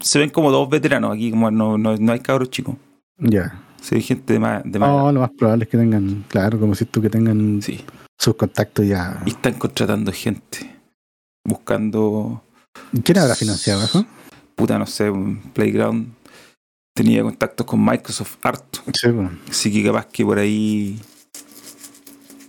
[0.00, 2.76] se ven como dos veteranos aquí, como no, no, no hay cabros chicos.
[3.18, 3.60] Ya.
[3.82, 6.58] Se ve gente de más, de más No, lo más probable es que tengan, claro,
[6.58, 7.84] como si tú que tengan Sí.
[8.18, 9.20] sus contactos ya.
[9.26, 10.70] Y están contratando gente.
[11.44, 12.42] Buscando,
[13.04, 14.06] ¿Quién habrá financiado eso?
[14.54, 16.12] puta, no sé, un Playground.
[16.96, 18.80] Tenía contactos con Microsoft harto.
[18.94, 19.28] Sí, pues.
[19.50, 20.98] Así que capaz que por ahí.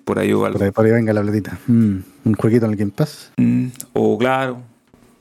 [0.06, 0.58] Por ahí o algo.
[0.58, 1.60] Por ahí, por ahí venga la platita.
[1.68, 3.32] Mm, un jueguito en el Game Pass.
[3.36, 4.62] Mm, o claro.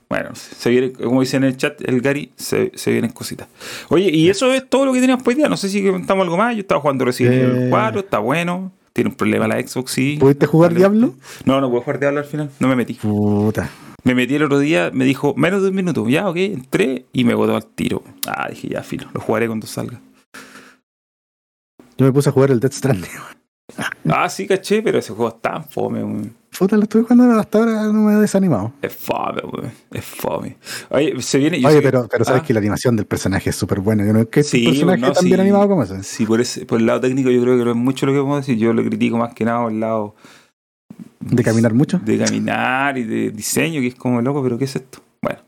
[0.09, 3.49] Bueno, se viene, como dice en el chat el Gary, se, se vienen cositas.
[3.89, 5.49] Oye, y eso es todo lo que teníamos por día.
[5.49, 6.55] No sé si contamos algo más.
[6.55, 7.67] Yo estaba jugando Resident Evil Eh.
[7.71, 8.71] 4, está bueno.
[8.93, 10.17] Tiene un problema la Xbox, sí.
[10.21, 10.73] ¿Pudiste jugar.
[10.73, 11.15] Diablo?
[11.45, 12.49] No, no puedo jugar Diablo al final.
[12.61, 12.95] No me metí.
[12.95, 13.69] Puta.
[14.07, 16.09] Me metí el otro día, me dijo menos de un minuto.
[16.09, 18.05] Ya, ok, entré y me botó al tiro.
[18.29, 20.01] Ah, dije, ya, filo, lo jugaré cuando salga.
[21.99, 23.11] Yo me puse a jugar el Death Stranding.
[24.09, 26.33] Ah, sí, caché, pero ese juego es tan fome, weón.
[26.57, 28.73] Puta, lo estuve jugando hasta ahora, no me he desanimado.
[28.81, 29.73] Es fome, weón.
[29.93, 30.57] Es fome.
[30.91, 31.61] Oye, se viene.
[31.61, 34.07] yo Oye, que- pero, pero sabes Ah, que la animación del personaje es súper buena.
[34.07, 35.29] Yo no que Sí, personaje no, tan sí.
[35.29, 36.01] bien animado como ese.
[36.05, 38.19] Sí, por, ese, por el lado técnico, yo creo que no es mucho lo que
[38.19, 38.57] podemos decir.
[38.57, 40.15] Yo lo critico más que nada por el lado
[41.21, 41.99] De caminar mucho.
[41.99, 45.03] de caminar y de diseño, que es como loco, pero ¿qué es esto?
[45.21, 45.41] Bueno.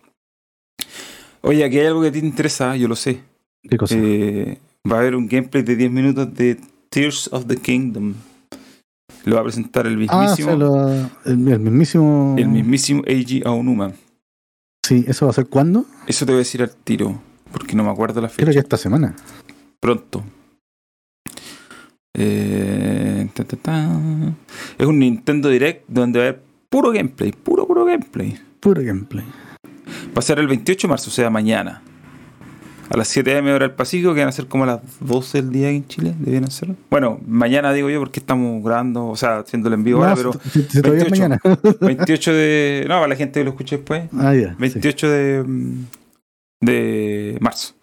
[1.42, 3.20] Oye, aquí hay algo que te interesa, yo lo sé.
[3.62, 3.94] ¿Qué cosa?
[3.96, 4.58] Eh,
[4.90, 6.58] va a haber un gameplay de 10 minutos de
[6.88, 8.14] Tears of the Kingdom.
[9.24, 10.92] Lo va a presentar el ah, o mismísimo, sea, lo-
[11.24, 12.34] el, el mismísimo.
[12.38, 13.92] el mismísimo Eiji Aonuma.
[14.86, 15.84] Sí, ¿eso va a ser cuándo?
[16.06, 17.20] Eso te voy a decir al tiro,
[17.52, 18.42] porque no me acuerdo la fecha.
[18.44, 19.14] Creo que esta semana.
[19.80, 20.24] Pronto.
[22.20, 23.88] Eh, ta, ta, ta.
[24.76, 28.36] Es un Nintendo Direct donde va a haber puro gameplay, puro, puro gameplay.
[28.58, 29.24] Puro gameplay.
[30.08, 31.80] Va a ser el 28 de marzo, o sea, mañana.
[32.90, 35.42] A las 7 am hora del Pacífico, que van a ser como a las 12
[35.42, 36.74] del día en Chile, debían ser.
[36.90, 40.48] Bueno, mañana digo yo porque estamos grabando, o sea, haciendo el envío ahora, pero si,
[40.48, 41.10] si- si todavía es 28.
[41.10, 41.76] mañana.
[41.82, 42.84] 28 de.
[42.88, 44.04] No, para la gente que lo escuche después.
[44.18, 44.50] ah, ya.
[44.50, 44.56] sí.
[44.58, 45.84] 28 de, mm,
[46.62, 47.74] de marzo.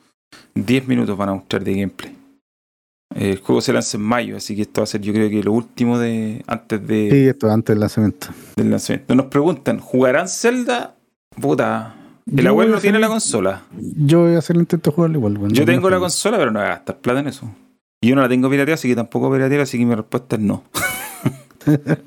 [0.56, 2.16] 10 minutos van a mostrar de gameplay.
[3.16, 5.42] El juego se lanza en mayo, así que esto va a ser yo creo que
[5.42, 8.28] lo último de antes de, Sí, esto antes del lanzamiento.
[8.58, 9.16] del lanzamiento.
[9.16, 10.96] Nos preguntan, ¿jugarán Zelda?
[11.40, 11.96] Puta.
[12.36, 13.64] El abuelo no tiene la consola.
[13.72, 15.38] Yo voy a hacer el intento de jugarlo igual.
[15.38, 17.50] bueno, Yo no tengo la consola, pero no voy a gastar plata en eso.
[18.02, 20.42] Y yo no la tengo pirateada, así que tampoco pirateada, así que mi respuesta es
[20.42, 20.64] no.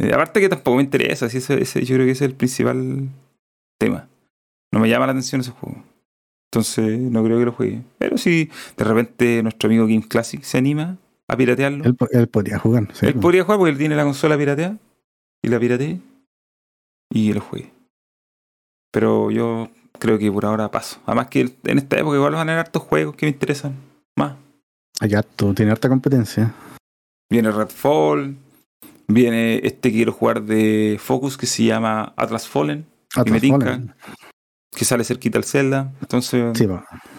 [0.00, 2.36] Eh, aparte que tampoco me interesa, si ese, ese- yo creo que ese es el
[2.36, 3.08] principal
[3.78, 4.08] tema.
[4.72, 5.82] No me llama la atención ese juego.
[6.52, 7.82] Entonces no creo que lo juegue.
[7.96, 11.82] Pero si de repente nuestro amigo Game Classic se anima a piratearlo.
[11.82, 12.88] Él, él podría jugar.
[12.92, 14.76] sí, él podría jugar porque él tiene la consola pirateada.
[15.42, 15.98] Y la pirateé.
[17.10, 17.72] Y lo juegue.
[18.92, 21.00] Pero yo creo que por ahora paso.
[21.06, 23.74] Además que en esta época igual van a haber hartos juegos que me interesan
[24.14, 24.34] más.
[25.00, 26.52] Allá tú tiene harta competencia.
[27.30, 28.36] Viene Redfall.
[29.08, 32.84] Viene este que quiero jugar de Focus que se llama Atlas Fallen.
[33.14, 33.80] Atlas me tinca.
[34.74, 35.92] Que sale cerquita al Zelda.
[36.00, 36.66] Entonces, Sí,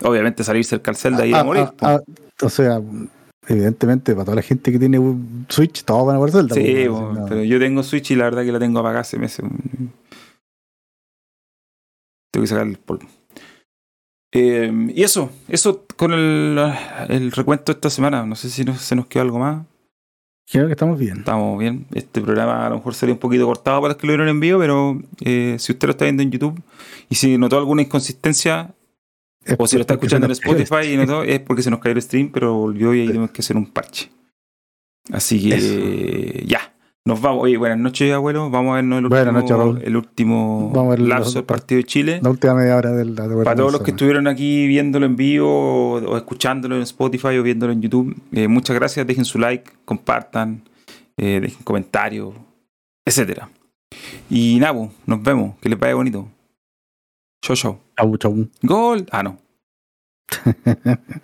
[0.02, 1.64] obviamente salir cerca al Zelda y Ah, a morir.
[1.82, 2.00] ah, ah,
[2.42, 2.82] o sea,
[3.48, 4.98] evidentemente, para toda la gente que tiene
[5.50, 6.56] Switch, todos van a jugar Zelda.
[6.56, 7.26] Sí, pues, no.
[7.30, 9.46] pero yo tengo Switch y la verdad que la tengo apagada hace meses.
[12.32, 13.08] Tengo que sacar el polvo.
[14.36, 16.58] Eh, y eso, eso con el,
[17.10, 18.26] el recuento de esta semana.
[18.26, 19.64] No sé si se nos quedó algo más.
[20.52, 21.20] Creo que estamos bien.
[21.20, 21.86] Estamos bien.
[21.94, 24.40] Este programa a lo mejor sería un poquito cortado para los que lo vieron en
[24.40, 26.62] vivo, pero eh, si usted lo está viendo en YouTube
[27.10, 28.74] y si notó alguna inconsistencia,
[29.58, 32.02] o si lo está escuchando en Spotify y notó, es porque se nos cayó el
[32.02, 34.10] stream, pero volvió y ahí tenemos que hacer un parche.
[35.12, 36.73] Así que ya.
[37.06, 37.44] Nos vamos.
[37.44, 38.50] Oye, buenas noches, abuelo.
[38.50, 41.44] Vamos a vernos el Buenas último, noches, el último Vamos a ver los- lapso del
[41.44, 42.20] partido de Chile.
[42.24, 45.50] La última media hora del la Para todos los que estuvieron aquí viéndolo en vivo
[45.50, 49.06] o, o escuchándolo en Spotify o viéndolo en YouTube, eh, muchas gracias.
[49.06, 50.62] Dejen su like, compartan,
[51.18, 52.34] eh, dejen comentarios,
[53.06, 53.50] etcétera.
[54.30, 55.56] Y nada, pues, nos vemos.
[55.60, 56.30] Que les vaya bonito.
[57.44, 57.80] Chau, chau.
[57.98, 58.48] Chau, chau.
[58.62, 59.06] Gol.
[59.12, 59.38] Ah, no.